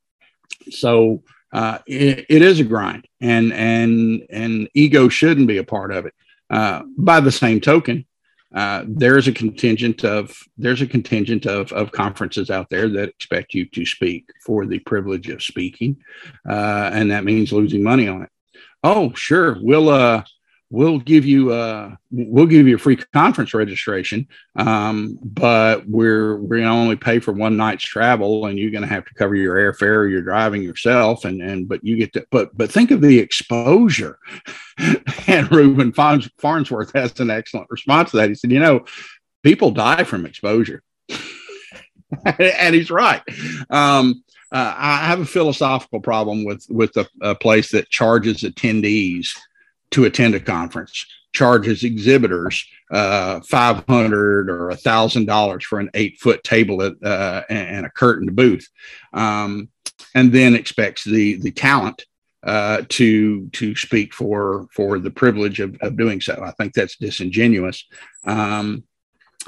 so 0.69 1.24
uh, 1.54 1.80
it, 1.86 2.26
it 2.30 2.41
is 2.41 2.60
a 2.60 2.63
grind, 2.63 3.08
and 3.21 3.54
and 3.54 4.26
and 4.30 4.69
ego 4.74 5.10
shouldn't 5.10 5.48
be 5.48 5.58
a 5.58 5.63
part 5.63 5.91
of 5.91 6.06
it. 6.06 6.13
Uh, 6.50 6.84
by 6.98 7.19
the 7.19 7.32
same 7.32 7.60
token, 7.60 8.06
uh, 8.54 8.84
there's 8.88 9.28
a 9.28 9.32
contingent 9.32 10.04
of 10.04 10.38
there's 10.58 10.82
a 10.82 10.88
contingent 10.88 11.45
of, 11.45 11.71
of 11.74 11.91
conferences 11.91 12.50
out 12.50 12.69
there 12.69 12.89
that 12.89 13.10
expect 13.10 13.54
you 13.54 13.65
to 13.65 13.86
speak 13.86 14.30
for 14.45 14.65
the 14.65 14.80
privilege 14.80 15.30
of 15.30 15.43
speaking, 15.43 15.98
uh, 16.50 16.89
and 16.93 17.12
that 17.12 17.26
means 17.26 17.52
losing 17.52 17.84
money 17.84 18.08
on 18.08 18.24
it. 18.24 18.30
Oh, 18.84 19.13
sure. 19.13 19.58
We'll 19.62 19.89
uh 19.89 20.24
we'll 20.69 20.99
give 20.99 21.25
you 21.25 21.51
uh 21.51 21.95
we'll 22.12 22.45
give 22.45 22.67
you 22.67 22.75
a 22.75 22.80
free 22.80 22.95
conference 22.95 23.54
registration 23.54 24.28
um 24.56 25.17
but 25.23 25.88
we're 25.88 26.38
we're 26.38 26.58
gonna 26.58 26.73
only 26.73 26.95
pay 26.95 27.19
for 27.19 27.32
one 27.32 27.56
night's 27.56 27.84
travel 27.84 28.47
and 28.47 28.58
you're 28.58 28.71
gonna 28.71 28.88
have 28.88 29.06
to 29.06 29.13
cover 29.13 29.36
your 29.36 29.56
airfare 29.56 30.10
you're 30.10 30.21
driving 30.21 30.63
yourself 30.63 31.23
and 31.23 31.41
and 31.41 31.67
but 31.67 31.84
you 31.84 31.97
get 31.97 32.12
to 32.13 32.25
but 32.32 32.56
but 32.58 32.71
think 32.71 32.91
of 32.91 33.01
the 33.01 33.19
exposure. 33.19 34.19
And 35.28 35.49
Reuben 35.51 35.93
farnsworth 35.93 36.91
has 36.93 37.19
an 37.19 37.32
excellent 37.32 37.67
response 37.71 38.12
to 38.12 38.17
that. 38.17 38.30
He 38.30 38.36
said 38.36 38.51
you 38.51 38.60
know 38.60 38.86
people 39.41 39.71
die 39.71 40.04
from 40.04 40.25
exposure. 40.25 40.84
And 42.39 42.75
he's 42.75 42.91
right. 42.91 43.21
Um 43.69 44.23
uh, 44.51 44.73
I 44.78 44.97
have 45.08 45.19
a 45.19 45.25
philosophical 45.25 45.99
problem 45.99 46.45
with 46.45 46.65
with 46.69 46.95
a, 46.97 47.08
a, 47.21 47.36
place 47.36 47.71
that 47.71 47.89
charges 47.89 48.43
attendees 48.43 49.30
to 49.95 50.03
attend 50.03 50.36
a 50.36 50.39
conference, 50.41 51.05
charges 51.34 51.86
exhibitors 51.86 52.67
uh, 52.91 53.39
five 53.41 53.81
hundred 53.88 54.49
or 54.49 54.69
a 54.69 54.75
thousand 54.75 55.25
dollars 55.25 55.63
for 55.63 55.79
an 55.79 55.89
eight 55.93 56.19
foot 56.19 56.43
table 56.43 56.81
at, 56.81 56.93
uh, 57.01 57.43
and 57.49 57.86
a 57.86 57.89
curtained 57.89 58.36
booth, 58.36 58.67
um, 59.13 59.69
and 60.13 60.34
then 60.34 60.53
expects 60.53 61.05
the 61.05 61.36
the 61.38 61.51
talent 61.51 62.05
uh, 62.43 62.81
to 62.89 63.47
to 63.51 63.73
speak 63.77 64.13
for 64.13 64.67
for 64.73 64.99
the 64.99 65.10
privilege 65.10 65.62
of, 65.62 65.77
of 65.79 65.95
doing 65.95 66.19
so. 66.19 66.43
I 66.43 66.51
think 66.51 66.73
that's 66.73 66.97
disingenuous, 66.97 67.86
um, 68.25 68.84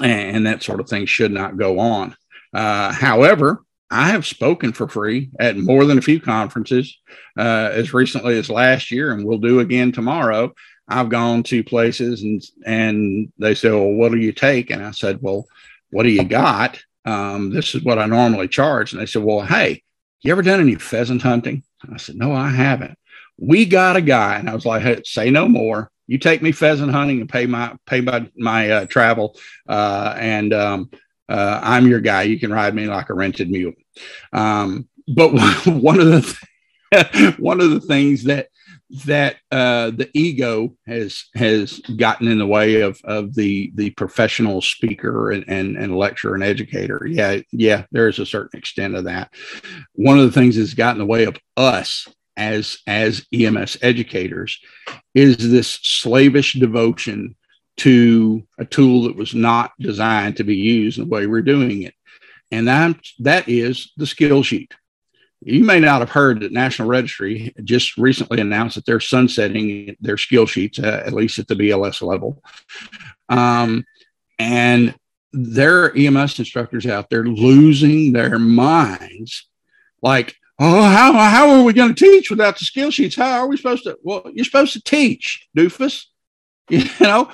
and, 0.00 0.36
and, 0.36 0.46
that 0.46 0.62
sort 0.62 0.80
of 0.80 0.88
thing 0.88 1.04
should 1.04 1.30
not 1.30 1.58
go 1.58 1.78
on. 1.78 2.16
Uh, 2.54 2.90
however, 2.90 3.62
I 3.90 4.10
have 4.10 4.26
spoken 4.26 4.72
for 4.72 4.86
free 4.86 5.30
at 5.40 5.56
more 5.56 5.84
than 5.84 5.98
a 5.98 6.02
few 6.02 6.20
conferences 6.20 6.98
uh, 7.38 7.70
as 7.72 7.94
recently 7.94 8.38
as 8.38 8.50
last 8.50 8.90
year, 8.90 9.12
and 9.12 9.24
we'll 9.24 9.38
do 9.38 9.60
again 9.60 9.92
tomorrow. 9.92 10.54
I've 10.88 11.08
gone 11.08 11.42
to 11.44 11.62
places 11.64 12.22
and 12.22 12.42
and 12.66 13.32
they 13.38 13.54
say, 13.54 13.70
"Well, 13.70 13.92
what 13.92 14.12
do 14.12 14.18
you 14.18 14.32
take?" 14.32 14.70
And 14.70 14.84
I 14.84 14.90
said, 14.90 15.18
"Well, 15.20 15.46
what 15.90 16.02
do 16.02 16.10
you 16.10 16.24
got? 16.24 16.80
Um, 17.04 17.50
this 17.50 17.74
is 17.74 17.82
what 17.82 17.98
I 17.98 18.06
normally 18.06 18.48
charge." 18.48 18.92
And 18.92 19.00
they 19.00 19.06
said, 19.06 19.22
"Well, 19.22 19.42
hey, 19.42 19.82
you 20.20 20.32
ever 20.32 20.42
done 20.42 20.60
any 20.60 20.74
pheasant 20.76 21.22
hunting?" 21.22 21.62
I 21.90 21.96
said, 21.98 22.16
"No, 22.16 22.32
I 22.32 22.50
haven't." 22.50 22.98
We 23.38 23.66
got 23.66 23.96
a 23.96 24.00
guy, 24.00 24.38
and 24.38 24.50
I 24.50 24.54
was 24.54 24.66
like, 24.66 24.82
"Hey, 24.82 25.02
say 25.04 25.30
no 25.30 25.48
more. 25.48 25.90
You 26.06 26.18
take 26.18 26.42
me 26.42 26.52
pheasant 26.52 26.90
hunting 26.90 27.20
and 27.20 27.28
pay 27.28 27.46
my 27.46 27.74
pay 27.86 28.00
my 28.00 28.28
my 28.36 28.70
uh, 28.70 28.86
travel, 28.86 29.38
uh, 29.68 30.14
and 30.18 30.54
um, 30.54 30.90
uh, 31.28 31.60
I'm 31.62 31.86
your 31.86 32.00
guy. 32.00 32.22
You 32.22 32.38
can 32.38 32.52
ride 32.52 32.74
me 32.74 32.86
like 32.86 33.10
a 33.10 33.14
rented 33.14 33.50
mule. 33.50 33.72
Um, 34.32 34.88
but 35.06 35.32
one 35.66 36.00
of 36.00 36.06
the 36.06 36.20
th- 36.22 36.38
one 37.38 37.60
of 37.60 37.70
the 37.70 37.80
things 37.80 38.24
that 38.24 38.48
that 39.04 39.36
uh, 39.50 39.90
the 39.90 40.08
ego 40.14 40.74
has 40.86 41.24
has 41.34 41.78
gotten 41.96 42.28
in 42.28 42.38
the 42.38 42.46
way 42.46 42.80
of 42.80 43.00
of 43.04 43.34
the 43.34 43.70
the 43.74 43.90
professional 43.90 44.62
speaker 44.62 45.30
and, 45.30 45.44
and 45.46 45.76
and 45.76 45.96
lecturer 45.96 46.34
and 46.34 46.42
educator. 46.42 47.06
Yeah, 47.06 47.40
yeah, 47.52 47.84
there 47.92 48.08
is 48.08 48.18
a 48.18 48.26
certain 48.26 48.58
extent 48.58 48.94
of 48.94 49.04
that. 49.04 49.30
One 49.92 50.18
of 50.18 50.24
the 50.24 50.32
things 50.32 50.56
that's 50.56 50.74
gotten 50.74 51.00
in 51.00 51.06
the 51.06 51.12
way 51.12 51.24
of 51.24 51.36
us 51.56 52.08
as 52.38 52.78
as 52.86 53.26
EMS 53.32 53.76
educators 53.82 54.58
is 55.14 55.50
this 55.50 55.78
slavish 55.82 56.54
devotion 56.54 57.36
to 57.78 58.46
a 58.58 58.64
tool 58.64 59.04
that 59.04 59.16
was 59.16 59.34
not 59.34 59.72
designed 59.78 60.36
to 60.36 60.44
be 60.44 60.56
used 60.56 60.98
in 60.98 61.04
the 61.04 61.10
way 61.10 61.26
we're 61.26 61.42
doing 61.42 61.82
it. 61.82 61.94
And 62.50 62.68
that, 62.68 62.96
that 63.20 63.48
is 63.48 63.92
the 63.96 64.06
skill 64.06 64.42
sheet. 64.42 64.72
You 65.40 65.64
may 65.64 65.78
not 65.78 66.00
have 66.00 66.10
heard 66.10 66.40
that 66.40 66.52
National 66.52 66.88
Registry 66.88 67.54
just 67.62 67.96
recently 67.96 68.40
announced 68.40 68.74
that 68.74 68.86
they're 68.86 68.98
sunsetting 68.98 69.96
their 70.00 70.16
skill 70.16 70.46
sheets, 70.46 70.80
uh, 70.80 71.02
at 71.06 71.12
least 71.12 71.38
at 71.38 71.46
the 71.46 71.54
BLS 71.54 72.02
level. 72.02 72.42
Um, 73.28 73.84
and 74.38 74.94
there 75.32 75.84
are 75.84 75.96
EMS 75.96 76.38
instructors 76.38 76.86
out 76.86 77.10
there 77.10 77.24
losing 77.24 78.12
their 78.12 78.38
minds. 78.38 79.48
Like, 80.02 80.34
oh, 80.58 80.82
how, 80.82 81.12
how 81.12 81.50
are 81.50 81.62
we 81.62 81.72
going 81.72 81.94
to 81.94 82.04
teach 82.04 82.30
without 82.30 82.58
the 82.58 82.64
skill 82.64 82.90
sheets? 82.90 83.14
How 83.14 83.40
are 83.40 83.46
we 83.46 83.56
supposed 83.56 83.84
to? 83.84 83.96
Well, 84.02 84.24
you're 84.32 84.44
supposed 84.44 84.72
to 84.72 84.82
teach, 84.82 85.46
doofus. 85.56 86.04
You 86.70 86.84
know, 87.00 87.30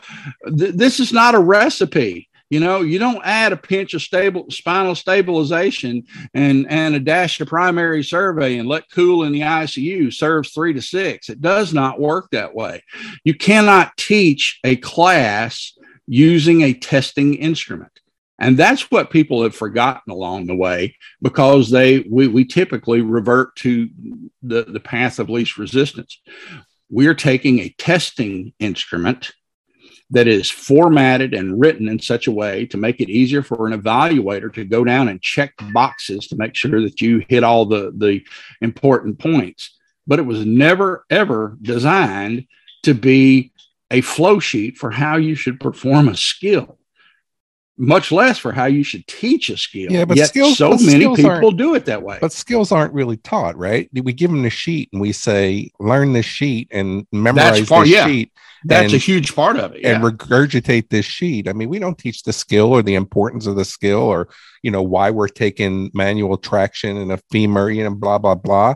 th- 0.46 0.74
this 0.74 1.00
is 1.00 1.12
not 1.12 1.34
a 1.34 1.40
recipe. 1.40 2.28
You 2.50 2.60
know, 2.60 2.82
you 2.82 2.98
don't 2.98 3.24
add 3.24 3.52
a 3.52 3.56
pinch 3.56 3.94
of 3.94 4.02
stable 4.02 4.46
spinal 4.48 4.94
stabilization 4.94 6.04
and 6.34 6.66
and 6.70 6.94
a 6.94 7.00
dash 7.00 7.40
of 7.40 7.48
primary 7.48 8.04
survey 8.04 8.58
and 8.58 8.68
let 8.68 8.90
cool 8.92 9.24
in 9.24 9.32
the 9.32 9.40
ICU 9.40 10.12
serves 10.12 10.52
three 10.52 10.72
to 10.74 10.82
six. 10.82 11.28
It 11.28 11.40
does 11.40 11.72
not 11.72 11.98
work 11.98 12.28
that 12.30 12.54
way. 12.54 12.84
You 13.24 13.34
cannot 13.34 13.96
teach 13.96 14.60
a 14.62 14.76
class 14.76 15.76
using 16.06 16.62
a 16.62 16.74
testing 16.74 17.34
instrument. 17.34 17.90
And 18.38 18.56
that's 18.56 18.90
what 18.90 19.10
people 19.10 19.42
have 19.42 19.56
forgotten 19.56 20.12
along 20.12 20.46
the 20.46 20.56
way 20.56 20.96
because 21.22 21.70
they 21.70 22.00
we, 22.10 22.28
we 22.28 22.44
typically 22.44 23.00
revert 23.00 23.56
to 23.56 23.88
the, 24.42 24.64
the 24.64 24.80
path 24.80 25.18
of 25.18 25.30
least 25.30 25.56
resistance 25.56 26.20
we're 26.94 27.12
taking 27.12 27.58
a 27.58 27.74
testing 27.76 28.52
instrument 28.60 29.32
that 30.10 30.28
is 30.28 30.48
formatted 30.48 31.34
and 31.34 31.58
written 31.58 31.88
in 31.88 31.98
such 31.98 32.28
a 32.28 32.32
way 32.32 32.66
to 32.66 32.76
make 32.76 33.00
it 33.00 33.10
easier 33.10 33.42
for 33.42 33.66
an 33.66 33.76
evaluator 33.76 34.52
to 34.54 34.64
go 34.64 34.84
down 34.84 35.08
and 35.08 35.20
check 35.20 35.54
boxes 35.72 36.28
to 36.28 36.36
make 36.36 36.54
sure 36.54 36.80
that 36.80 37.00
you 37.00 37.24
hit 37.28 37.42
all 37.42 37.66
the, 37.66 37.92
the 37.96 38.22
important 38.60 39.18
points. 39.18 39.76
But 40.06 40.20
it 40.20 40.26
was 40.26 40.46
never, 40.46 41.04
ever 41.10 41.58
designed 41.60 42.46
to 42.84 42.94
be 42.94 43.50
a 43.90 44.00
flow 44.00 44.38
sheet 44.38 44.78
for 44.78 44.92
how 44.92 45.16
you 45.16 45.34
should 45.34 45.58
perform 45.58 46.06
a 46.06 46.16
skill. 46.16 46.78
Much 47.76 48.12
less 48.12 48.38
for 48.38 48.52
how 48.52 48.66
you 48.66 48.84
should 48.84 49.06
teach 49.06 49.50
a 49.50 49.56
skill. 49.56 49.90
Yeah, 49.90 50.04
but 50.04 50.16
Yet 50.16 50.28
skills- 50.28 50.58
so 50.58 50.70
but 50.70 50.80
many 50.80 51.00
skills 51.00 51.16
people 51.18 51.50
do 51.50 51.74
it 51.74 51.86
that 51.86 52.02
way. 52.02 52.18
But 52.20 52.32
skills 52.32 52.70
aren't 52.70 52.94
really 52.94 53.16
taught, 53.16 53.56
right? 53.56 53.88
We 53.92 54.12
give 54.12 54.30
them 54.30 54.42
the 54.42 54.50
sheet 54.50 54.90
and 54.92 55.00
we 55.00 55.12
say, 55.12 55.70
learn 55.80 56.12
this 56.12 56.26
sheet 56.26 56.68
and 56.70 57.06
memorize 57.10 57.66
part- 57.68 57.86
this 57.86 57.94
yeah. 57.94 58.06
sheet 58.06 58.32
That's 58.64 58.92
a 58.92 58.98
huge 58.98 59.34
part 59.34 59.56
of 59.56 59.74
it. 59.74 59.80
Yeah. 59.82 59.96
and 59.96 60.04
regurgitate 60.04 60.88
this 60.88 61.04
sheet. 61.04 61.48
I 61.48 61.52
mean, 61.52 61.68
we 61.68 61.78
don't 61.78 61.98
teach 61.98 62.22
the 62.22 62.32
skill 62.32 62.72
or 62.72 62.82
the 62.82 62.94
importance 62.94 63.46
of 63.46 63.56
the 63.56 63.64
skill 63.64 64.00
or, 64.00 64.28
you 64.62 64.70
know, 64.70 64.82
why 64.82 65.10
we're 65.10 65.28
taking 65.28 65.90
manual 65.94 66.36
traction 66.36 66.96
and 66.96 67.10
a 67.12 67.18
femur, 67.30 67.70
you 67.70 67.82
know, 67.84 67.94
blah, 67.94 68.18
blah, 68.18 68.36
blah. 68.36 68.74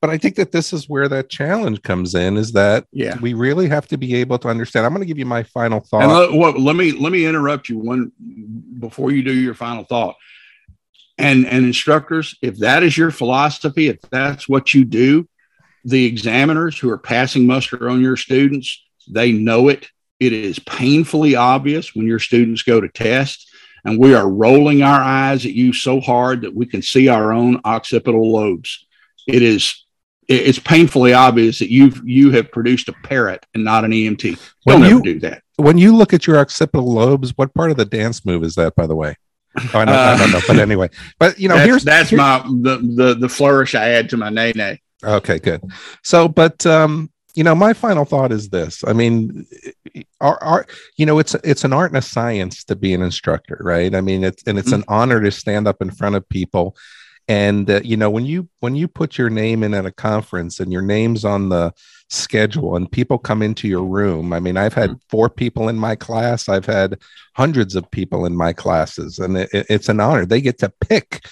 But 0.00 0.10
I 0.10 0.18
think 0.18 0.36
that 0.36 0.52
this 0.52 0.72
is 0.72 0.88
where 0.88 1.08
that 1.08 1.28
challenge 1.28 1.82
comes 1.82 2.14
in 2.14 2.36
is 2.36 2.52
that 2.52 2.86
yeah. 2.92 3.18
we 3.20 3.34
really 3.34 3.68
have 3.68 3.88
to 3.88 3.96
be 3.96 4.14
able 4.16 4.38
to 4.38 4.48
understand. 4.48 4.86
I'm 4.86 4.92
going 4.92 5.02
to 5.02 5.06
give 5.06 5.18
you 5.18 5.26
my 5.26 5.42
final 5.42 5.80
thought. 5.80 6.02
And 6.02 6.12
let, 6.12 6.32
well, 6.32 6.52
let 6.52 6.76
me 6.76 6.92
let 6.92 7.10
me 7.10 7.26
interrupt 7.26 7.68
you 7.68 7.78
one 7.78 8.12
before 8.78 9.10
you 9.10 9.24
do 9.24 9.32
your 9.32 9.54
final 9.54 9.82
thought. 9.84 10.14
And 11.18 11.46
and 11.46 11.64
instructors, 11.64 12.36
if 12.42 12.58
that 12.58 12.84
is 12.84 12.96
your 12.96 13.10
philosophy, 13.10 13.88
if 13.88 14.00
that's 14.02 14.48
what 14.48 14.72
you 14.72 14.84
do, 14.84 15.28
the 15.84 16.04
examiners 16.04 16.78
who 16.78 16.90
are 16.90 16.98
passing 16.98 17.46
muster 17.46 17.88
on 17.88 18.00
your 18.00 18.16
students, 18.16 18.84
they 19.10 19.32
know 19.32 19.68
it. 19.68 19.88
It 20.20 20.32
is 20.32 20.60
painfully 20.60 21.34
obvious 21.34 21.94
when 21.96 22.06
your 22.06 22.20
students 22.20 22.62
go 22.62 22.80
to 22.80 22.88
test, 22.88 23.50
and 23.84 23.98
we 23.98 24.14
are 24.14 24.28
rolling 24.28 24.82
our 24.82 25.00
eyes 25.00 25.44
at 25.44 25.54
you 25.54 25.72
so 25.72 26.00
hard 26.00 26.42
that 26.42 26.54
we 26.54 26.66
can 26.66 26.82
see 26.82 27.08
our 27.08 27.32
own 27.32 27.60
occipital 27.64 28.30
lobes. 28.30 28.86
It 29.26 29.42
is 29.42 29.64
it- 29.64 29.87
it's 30.28 30.58
painfully 30.58 31.12
obvious 31.14 31.58
that 31.58 31.70
you've 31.70 32.00
you 32.04 32.30
have 32.32 32.52
produced 32.52 32.88
a 32.88 32.92
parrot 32.92 33.44
and 33.54 33.64
not 33.64 33.84
an 33.84 33.92
EMT. 33.92 34.38
When 34.64 34.80
Don't 34.80 34.88
you- 34.90 34.96
ever 34.96 35.04
do 35.04 35.20
that. 35.20 35.42
when 35.56 35.78
you 35.78 35.96
look 35.96 36.12
at 36.12 36.26
your 36.26 36.38
occipital 36.38 36.92
lobes, 36.92 37.32
what 37.36 37.54
part 37.54 37.70
of 37.70 37.76
the 37.78 37.84
dance 37.86 38.24
move 38.26 38.44
is 38.44 38.54
that, 38.56 38.76
by 38.76 38.86
the 38.86 38.94
way? 38.96 39.16
Oh, 39.58 39.70
I 39.78 39.84
don't, 39.86 39.94
I 39.94 40.16
don't 40.18 40.30
know, 40.30 40.40
but 40.46 40.58
anyway, 40.58 40.88
but 41.18 41.40
you 41.40 41.48
know, 41.48 41.56
that's, 41.56 41.66
here's 41.66 41.84
that's 41.84 42.10
here- 42.10 42.18
my 42.18 42.42
the, 42.46 42.78
the 42.94 43.14
the 43.14 43.28
flourish 43.28 43.74
I 43.74 43.88
add 43.90 44.10
to 44.10 44.16
my 44.16 44.28
nay 44.28 44.52
nay. 44.54 44.80
Okay, 45.02 45.38
good. 45.38 45.62
So, 46.02 46.28
but 46.28 46.64
um, 46.66 47.10
you 47.34 47.44
know, 47.44 47.54
my 47.54 47.72
final 47.72 48.04
thought 48.04 48.32
is 48.32 48.48
this. 48.50 48.82
I 48.86 48.92
mean, 48.92 49.46
our, 50.20 50.42
our 50.42 50.66
you 50.96 51.06
know, 51.06 51.18
it's 51.18 51.34
it's 51.36 51.64
an 51.64 51.72
art 51.72 51.90
and 51.90 51.98
a 51.98 52.02
science 52.02 52.64
to 52.64 52.76
be 52.76 52.92
an 52.94 53.02
instructor, 53.02 53.58
right? 53.60 53.94
I 53.94 54.00
mean, 54.00 54.24
it's 54.24 54.42
and 54.46 54.58
it's 54.58 54.72
an 54.72 54.84
honor 54.88 55.20
to 55.22 55.30
stand 55.30 55.66
up 55.66 55.80
in 55.80 55.90
front 55.90 56.16
of 56.16 56.28
people. 56.28 56.76
And 57.28 57.70
uh, 57.70 57.80
you 57.84 57.96
know, 57.96 58.10
when 58.10 58.24
you 58.24 58.48
when 58.60 58.74
you 58.74 58.88
put 58.88 59.18
your 59.18 59.28
name 59.28 59.62
in 59.62 59.74
at 59.74 59.86
a 59.86 59.92
conference 59.92 60.60
and 60.60 60.72
your 60.72 60.82
name's 60.82 61.24
on 61.24 61.50
the 61.50 61.74
schedule 62.08 62.74
and 62.74 62.90
people 62.90 63.18
come 63.18 63.42
into 63.42 63.68
your 63.68 63.84
room, 63.84 64.32
I 64.32 64.40
mean, 64.40 64.56
I've 64.56 64.74
had 64.74 64.98
four 65.10 65.28
people 65.28 65.68
in 65.68 65.76
my 65.76 65.94
class. 65.94 66.48
I've 66.48 66.66
had 66.66 66.98
hundreds 67.34 67.74
of 67.74 67.90
people 67.90 68.24
in 68.24 68.34
my 68.34 68.54
classes, 68.54 69.18
and 69.18 69.36
it, 69.36 69.50
it's 69.52 69.90
an 69.90 70.00
honor. 70.00 70.24
They 70.24 70.40
get 70.40 70.58
to 70.60 70.72
pick 70.80 71.26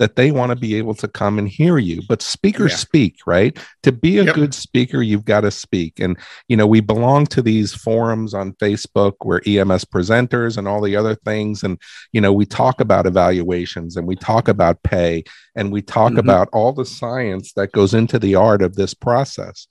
that 0.00 0.16
they 0.16 0.30
want 0.30 0.48
to 0.48 0.56
be 0.56 0.76
able 0.76 0.94
to 0.94 1.06
come 1.06 1.38
and 1.38 1.46
hear 1.46 1.76
you. 1.76 2.00
But 2.08 2.22
speakers 2.22 2.72
Yeah. 2.72 2.76
speak, 2.78 3.16
right? 3.26 3.56
To 3.82 3.92
be 3.92 4.16
a 4.16 4.24
Yep. 4.24 4.34
good 4.34 4.54
speaker, 4.54 5.02
you've 5.02 5.26
got 5.26 5.42
to 5.42 5.50
speak. 5.50 6.00
And, 6.00 6.16
you 6.48 6.56
know, 6.56 6.66
we 6.66 6.80
belong 6.80 7.26
to 7.26 7.42
these 7.42 7.74
forums 7.74 8.32
on 8.32 8.54
Facebook 8.54 9.12
where 9.20 9.42
EMS 9.46 9.84
presenters 9.84 10.56
and 10.56 10.66
all 10.66 10.80
the 10.80 10.96
other 10.96 11.14
things. 11.14 11.62
And, 11.62 11.76
you 12.12 12.20
know, 12.22 12.32
we 12.32 12.46
talk 12.46 12.80
about 12.80 13.06
evaluations 13.06 13.94
and 13.94 14.06
we 14.06 14.16
talk 14.16 14.48
about 14.48 14.82
pay 14.82 15.22
and 15.54 15.70
we 15.70 15.82
talk 15.82 16.12
Mhm. 16.14 16.18
about 16.18 16.48
all 16.50 16.72
the 16.72 16.86
science 16.86 17.52
that 17.52 17.72
goes 17.72 17.92
into 17.92 18.18
the 18.18 18.34
art 18.34 18.62
of 18.62 18.76
this 18.76 18.94
process. 18.94 19.66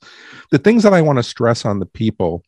The 0.52 0.58
things 0.58 0.84
that 0.84 0.94
I 0.94 1.02
want 1.02 1.16
to 1.16 1.24
stress 1.24 1.64
on 1.64 1.80
the 1.80 1.86
people 1.86 2.44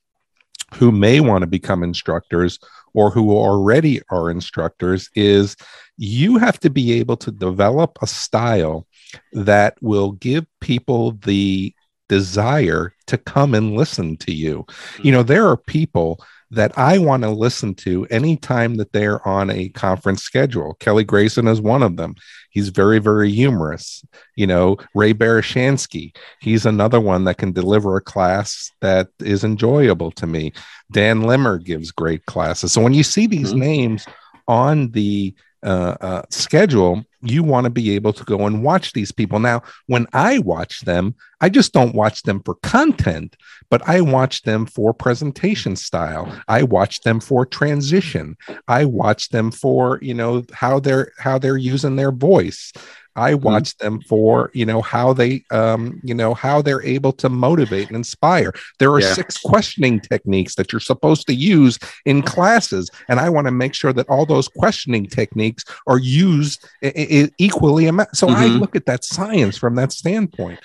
who 0.75 0.93
may 0.93 1.19
want 1.19 1.43
to 1.43 1.47
become 1.49 1.83
instructors 1.83 2.61
or 2.95 3.11
who 3.11 3.33
already 3.33 4.01
are 4.11 4.31
instructors 4.31 5.11
is 5.15 5.57
you 6.03 6.37
have 6.37 6.59
to 6.59 6.69
be 6.69 6.95
able 6.95 7.17
to 7.17 7.31
develop 7.31 7.97
a 8.03 8.09
style 8.09 8.89
that 9.35 9.77
will 9.81 10.11
give 10.11 10.45
people 10.61 11.13
the 11.25 11.73
desire 12.09 12.93
to 13.07 13.17
come 13.17 13.55
and 13.55 13.77
listen 13.77 14.17
to 14.17 14.35
you. 14.35 14.67
You 15.05 15.13
know, 15.13 15.23
there 15.23 15.47
are 15.47 15.57
people 15.57 16.19
that 16.51 16.77
I 16.77 16.99
want 16.99 17.23
to 17.23 17.31
listen 17.31 17.77
to 17.77 18.05
anytime 18.07 18.75
that 18.75 18.93
they're 18.93 19.27
on 19.27 19.49
a 19.49 19.69
conference 19.69 20.25
schedule. 20.25 20.75
Kelly 20.81 21.05
Grayson 21.05 21.47
is 21.47 21.61
one 21.61 21.85
of 21.85 21.97
them. 21.97 22.17
He's 22.51 22.71
very, 22.71 22.99
very 22.99 23.31
humorous. 23.31 24.05
You 24.35 24.49
know, 24.49 24.79
Ray 24.97 25.15
Barishansky, 25.15 26.17
he's 26.41 26.67
another 26.67 27.01
one 27.01 27.23
that 27.25 27.39
can 27.39 27.53
deliver 27.53 27.97
a 27.97 28.03
class 28.03 28.73
that 28.81 29.07
is 29.21 29.45
enjoyable 29.45 30.11
to 30.11 30.27
me. 30.27 30.53
Dan 30.91 31.23
Limmer 31.23 31.59
gives 31.59 31.93
great 31.93 32.27
classes. 32.27 32.73
So 32.73 32.83
when 32.83 32.93
you 32.93 33.05
see 33.05 33.29
these 33.29 33.55
Mhm. 33.55 33.59
names 33.59 34.07
on 34.49 34.91
the 34.91 35.33
uh, 35.63 35.97
uh, 36.01 36.23
schedule, 36.31 37.05
you 37.23 37.43
want 37.43 37.65
to 37.65 37.71
be 37.71 37.95
able 37.95 38.13
to 38.13 38.25
go 38.25 38.47
and 38.47 38.65
watch 38.65 38.93
these 38.93 39.13
people. 39.13 39.39
Now, 39.39 39.63
when 39.87 40.07
I 40.13 40.39
watch 40.41 40.81
them, 40.81 41.15
I 41.41 41.49
just 41.49 41.73
don't 41.73 41.95
watch 41.95 42.23
them 42.23 42.43
for 42.43 42.57
content, 42.57 43.37
but 43.71 43.89
I 43.89 44.01
watch 44.01 44.43
them 44.43 44.67
for 44.67 44.93
presentation 44.93 45.77
style. 45.77 46.33
I 46.49 46.65
watch 46.65 47.01
them 47.03 47.21
for 47.21 47.47
transition. 47.47 48.37
I 48.67 48.85
watch 48.85 49.29
them 49.29 49.51
for 49.51 49.99
you 50.03 50.15
know 50.15 50.45
how 50.53 50.81
they're 50.81 51.13
how 51.19 51.39
they're 51.39 51.57
using 51.57 51.97
their 51.97 52.13
voice. 52.13 52.73
I 53.17 53.35
watch 53.35 53.77
them 53.77 54.01
for 54.09 54.51
you 54.55 54.65
know 54.65 54.81
how 54.81 55.13
they 55.13 55.45
um, 55.51 56.01
you 56.03 56.15
know 56.15 56.35
how 56.35 56.63
they're 56.63 56.83
able 56.83 57.13
to 57.15 57.29
motivate 57.29 57.89
and 57.89 57.97
inspire. 57.97 58.53
There 58.79 58.91
are 58.93 59.01
Yeah. 59.01 59.13
six 59.13 59.37
questioning 59.39 60.01
techniques 60.01 60.55
that 60.55 60.73
you're 60.73 60.81
supposed 60.81 61.27
to 61.27 61.35
use 61.35 61.79
in 62.07 62.23
classes, 62.23 62.91
and 63.09 63.21
I 63.21 63.29
want 63.29 63.47
to 63.47 63.51
make 63.53 63.75
sure 63.75 63.93
that 63.93 64.09
all 64.09 64.25
those 64.27 64.49
questioning 64.49 65.07
techniques 65.07 65.65
are 65.87 65.99
used 65.99 66.65
i- 66.83 66.93
i- 66.97 67.31
equally. 67.39 67.85
So 68.15 68.29
I 68.29 68.49
Mhm. 68.49 68.61
look 68.61 68.77
at 68.77 68.87
that 68.87 69.05
science 69.05 69.57
from 69.59 69.75
that 69.77 69.93
standpoint. 69.93 70.61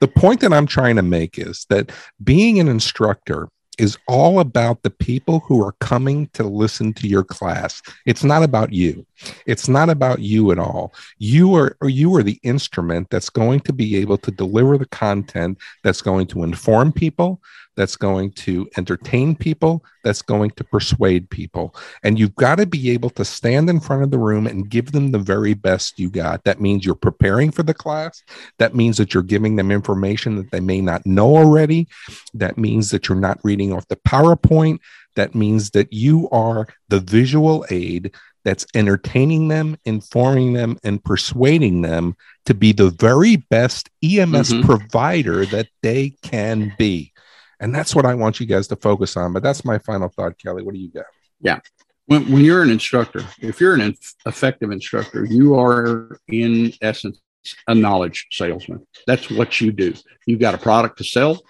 The 0.00 0.08
point 0.08 0.40
that 0.40 0.52
I'm 0.52 0.66
trying 0.66 0.96
to 0.96 1.02
make 1.02 1.38
is 1.38 1.64
that 1.70 1.92
being 2.22 2.58
an 2.60 2.68
instructor 2.68 3.48
is 3.78 3.98
all 4.08 4.40
about 4.40 4.82
the 4.82 4.90
people 4.90 5.40
who 5.40 5.64
are 5.64 5.72
coming 5.80 6.28
to 6.34 6.44
listen 6.44 6.92
to 6.94 7.08
your 7.08 7.24
class. 7.24 7.82
It's 8.06 8.24
not 8.24 8.42
about 8.42 8.72
you. 8.72 9.06
It's 9.46 9.68
not 9.68 9.90
about 9.90 10.20
you 10.20 10.52
at 10.52 10.58
all. 10.58 10.92
You 11.18 11.54
are 11.54 11.76
you 11.82 12.14
are 12.16 12.22
the 12.22 12.38
instrument 12.42 13.08
that's 13.10 13.30
going 13.30 13.60
to 13.60 13.72
be 13.72 13.96
able 13.96 14.18
to 14.18 14.30
deliver 14.30 14.78
the 14.78 14.86
content 14.86 15.58
that's 15.82 16.02
going 16.02 16.26
to 16.28 16.42
inform 16.42 16.92
people, 16.92 17.40
that's 17.76 17.96
going 17.96 18.30
to 18.32 18.68
entertain 18.76 19.34
people, 19.34 19.84
that's 20.02 20.22
going 20.22 20.50
to 20.52 20.64
persuade 20.64 21.28
people. 21.30 21.74
And 22.02 22.18
you've 22.18 22.36
got 22.36 22.56
to 22.56 22.66
be 22.66 22.90
able 22.90 23.10
to 23.10 23.24
stand 23.24 23.68
in 23.68 23.80
front 23.80 24.02
of 24.02 24.10
the 24.10 24.18
room 24.18 24.46
and 24.46 24.68
give 24.68 24.92
them 24.92 25.10
the 25.10 25.18
very 25.18 25.54
best 25.54 25.98
you 25.98 26.10
got. 26.10 26.44
That 26.44 26.60
means 26.60 26.84
you're 26.84 26.94
preparing 26.94 27.50
for 27.50 27.62
the 27.62 27.74
class. 27.74 28.22
That 28.58 28.74
means 28.74 28.96
that 28.98 29.14
you're 29.14 29.22
giving 29.22 29.56
them 29.56 29.70
information 29.70 30.36
that 30.36 30.50
they 30.50 30.60
may 30.60 30.80
not 30.80 31.04
know 31.06 31.36
already. 31.36 31.88
That 32.32 32.58
means 32.58 32.90
that 32.90 33.08
you're 33.08 33.18
not 33.18 33.40
reading 33.42 33.72
off 33.72 33.88
the 33.88 33.96
PowerPoint. 33.96 34.78
That 35.16 35.34
means 35.34 35.70
that 35.70 35.92
you 35.92 36.28
are 36.30 36.66
the 36.88 37.00
visual 37.00 37.64
aid 37.70 38.12
that's 38.44 38.66
entertaining 38.74 39.48
them, 39.48 39.76
informing 39.86 40.52
them, 40.52 40.78
and 40.84 41.02
persuading 41.02 41.80
them 41.80 42.14
to 42.44 42.52
be 42.52 42.72
the 42.72 42.90
very 42.90 43.36
best 43.36 43.88
EMS 44.02 44.52
Mhm. 44.52 44.64
provider 44.64 45.46
that 45.46 45.68
they 45.82 46.12
can 46.22 46.74
be. 46.76 47.13
And 47.60 47.74
that's 47.74 47.94
what 47.94 48.04
I 48.04 48.14
want 48.14 48.40
you 48.40 48.46
guys 48.46 48.68
to 48.68 48.76
focus 48.76 49.16
on. 49.16 49.32
But 49.32 49.42
that's 49.42 49.64
my 49.64 49.78
final 49.78 50.08
thought, 50.08 50.38
Kelly. 50.38 50.62
What 50.62 50.74
do 50.74 50.80
you 50.80 50.90
got? 50.90 51.06
Yeah. 51.40 51.60
When, 52.06 52.30
when 52.30 52.44
you're 52.44 52.62
an 52.62 52.70
instructor, 52.70 53.24
if 53.40 53.60
you're 53.60 53.74
an 53.74 53.80
inf- 53.80 54.14
effective 54.26 54.70
instructor, 54.70 55.24
you 55.24 55.58
are 55.58 56.18
in 56.28 56.72
essence 56.82 57.20
a 57.68 57.74
knowledge 57.74 58.26
salesman. 58.30 58.86
That's 59.06 59.30
what 59.30 59.60
you 59.60 59.72
do. 59.72 59.94
You've 60.26 60.40
got 60.40 60.54
a 60.54 60.58
product 60.58 60.98
to 60.98 61.04
sell, 61.04 61.42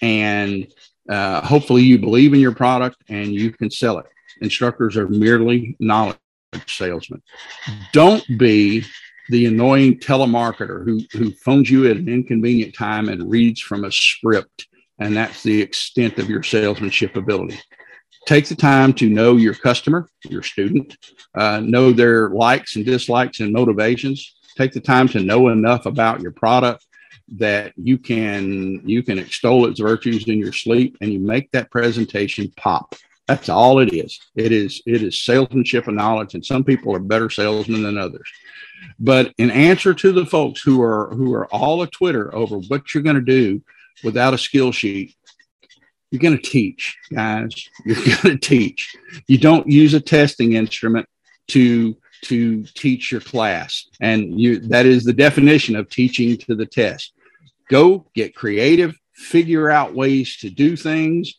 and 0.00 0.66
uh, 1.08 1.40
hopefully 1.44 1.82
you 1.82 1.98
believe 1.98 2.32
in 2.34 2.40
your 2.40 2.54
product 2.54 2.96
and 3.08 3.32
you 3.32 3.50
can 3.50 3.70
sell 3.70 3.98
it. 3.98 4.06
Instructors 4.40 4.96
are 4.96 5.08
merely 5.08 5.76
knowledge 5.80 6.16
salesmen. 6.66 7.22
Don't 7.92 8.24
be 8.38 8.84
the 9.28 9.46
annoying 9.46 9.98
telemarketer 9.98 10.84
who, 10.84 11.00
who 11.12 11.32
phones 11.32 11.70
you 11.70 11.88
at 11.90 11.96
an 11.96 12.08
inconvenient 12.08 12.74
time 12.74 13.08
and 13.08 13.30
reads 13.30 13.60
from 13.60 13.84
a 13.84 13.92
script, 13.92 14.66
and 15.02 15.16
that's 15.16 15.42
the 15.42 15.60
extent 15.60 16.18
of 16.18 16.30
your 16.30 16.42
salesmanship 16.42 17.16
ability 17.16 17.58
take 18.26 18.46
the 18.46 18.54
time 18.54 18.92
to 18.94 19.08
know 19.08 19.36
your 19.36 19.54
customer, 19.54 20.08
your 20.28 20.42
student, 20.42 20.96
uh, 21.34 21.60
know 21.60 21.92
their 21.92 22.30
likes 22.30 22.76
and 22.76 22.84
dislikes 22.84 23.40
and 23.40 23.52
motivations. 23.52 24.34
Take 24.56 24.72
the 24.72 24.80
time 24.80 25.08
to 25.08 25.20
know 25.20 25.48
enough 25.48 25.86
about 25.86 26.20
your 26.20 26.32
product 26.32 26.86
that 27.36 27.72
you 27.76 27.96
can 27.96 28.82
you 28.84 29.02
can 29.02 29.18
extol 29.18 29.66
its 29.66 29.80
virtues 29.80 30.28
in 30.28 30.38
your 30.38 30.52
sleep, 30.52 30.98
and 31.00 31.12
you 31.12 31.20
make 31.20 31.50
that 31.52 31.70
presentation 31.70 32.52
pop. 32.56 32.94
That's 33.26 33.48
all 33.48 33.78
it 33.78 33.94
is. 33.94 34.20
It 34.36 34.52
is 34.52 34.82
it 34.86 35.02
is 35.02 35.22
salesmanship 35.22 35.88
and 35.88 35.96
knowledge, 35.96 36.34
and 36.34 36.44
some 36.44 36.64
people 36.64 36.94
are 36.94 37.00
better 37.00 37.30
salesmen 37.30 37.82
than 37.82 37.96
others. 37.96 38.28
But 38.98 39.32
in 39.38 39.50
answer 39.50 39.94
to 39.94 40.12
the 40.12 40.26
folks 40.26 40.60
who 40.60 40.82
are 40.82 41.14
who 41.14 41.32
are 41.32 41.46
all 41.46 41.82
a 41.82 41.86
Twitter 41.86 42.34
over 42.34 42.58
what 42.58 42.92
you're 42.92 43.02
going 43.02 43.16
to 43.16 43.22
do 43.22 43.62
without 44.02 44.34
a 44.34 44.38
skill 44.38 44.72
sheet, 44.72 45.14
you're 46.10 46.20
going 46.20 46.36
to 46.36 46.42
teach, 46.42 46.96
guys. 47.12 47.68
You're 47.84 47.96
going 48.22 48.36
to 48.36 48.38
teach. 48.38 48.94
You 49.26 49.38
don't 49.38 49.66
use 49.66 49.94
a 49.94 50.00
testing 50.00 50.52
instrument 50.52 51.08
to 51.48 51.96
to 52.24 52.62
teach 52.62 53.10
your 53.10 53.20
class, 53.20 53.88
and 54.00 54.38
you 54.38 54.60
that 54.68 54.86
is 54.86 55.04
the 55.04 55.12
definition 55.12 55.74
of 55.74 55.88
teaching 55.88 56.36
to 56.38 56.54
the 56.54 56.66
test. 56.66 57.12
Go 57.68 58.06
get 58.14 58.36
creative, 58.36 58.96
figure 59.14 59.70
out 59.70 59.94
ways 59.94 60.36
to 60.38 60.50
do 60.50 60.76
things, 60.76 61.34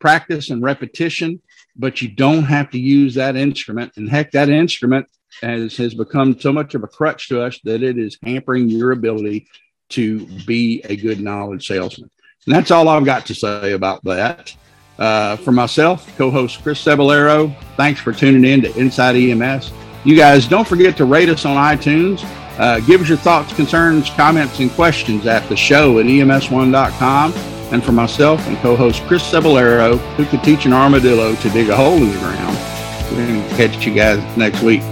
practice 0.00 0.50
and 0.50 0.62
repetition, 0.62 1.40
but 1.76 2.02
you 2.02 2.08
don't 2.08 2.44
have 2.44 2.70
to 2.70 2.78
use 2.78 3.14
that 3.14 3.36
instrument. 3.36 3.92
And 3.96 4.08
heck, 4.08 4.32
that 4.32 4.48
instrument 4.48 5.06
has, 5.42 5.76
has 5.76 5.94
become 5.94 6.38
so 6.38 6.52
much 6.52 6.74
of 6.74 6.82
a 6.82 6.88
crutch 6.88 7.28
to 7.28 7.42
us 7.42 7.58
that 7.64 7.82
it 7.82 7.98
is 7.98 8.18
hampering 8.22 8.68
your 8.68 8.92
ability 8.92 9.48
to 9.90 10.26
be 10.46 10.80
a 10.84 10.96
good 10.96 11.20
knowledge 11.20 11.66
salesman. 11.66 12.10
And 12.46 12.54
that's 12.54 12.70
all 12.70 12.88
I've 12.88 13.04
got 13.04 13.26
to 13.26 13.34
say 13.34 13.72
about 13.72 14.02
that. 14.04 14.54
Uh, 14.98 15.36
for 15.36 15.52
myself, 15.52 16.16
co 16.16 16.30
host 16.30 16.62
Chris 16.62 16.82
Cebollero, 16.82 17.54
thanks 17.76 18.00
for 18.00 18.12
tuning 18.12 18.44
in 18.44 18.62
to 18.62 18.76
Inside 18.78 19.16
EMS. 19.16 19.70
You 20.04 20.16
guys 20.16 20.46
don't 20.48 20.66
forget 20.66 20.96
to 20.96 21.04
rate 21.04 21.28
us 21.28 21.44
on 21.44 21.56
iTunes. 21.56 22.24
Uh, 22.58 22.80
give 22.80 23.00
us 23.00 23.08
your 23.08 23.18
thoughts, 23.18 23.52
concerns, 23.52 24.10
comments, 24.10 24.58
and 24.58 24.70
questions 24.72 25.26
at 25.26 25.48
the 25.48 25.56
show 25.56 26.00
at 26.00 26.06
ems1.com. 26.06 27.32
And 27.70 27.84
for 27.84 27.92
myself 27.92 28.44
and 28.46 28.56
co 28.58 28.74
host 28.74 29.02
Chris 29.02 29.22
Cebollero, 29.22 29.98
who 30.16 30.24
could 30.24 30.42
teach 30.42 30.66
an 30.66 30.72
armadillo 30.72 31.34
to 31.36 31.50
dig 31.50 31.68
a 31.68 31.76
hole 31.76 31.96
in 31.96 32.08
the 32.10 32.18
ground, 32.18 32.56
we're 33.12 33.26
going 33.26 33.48
to 33.48 33.56
catch 33.56 33.86
you 33.86 33.94
guys 33.94 34.36
next 34.36 34.62
week. 34.62 34.82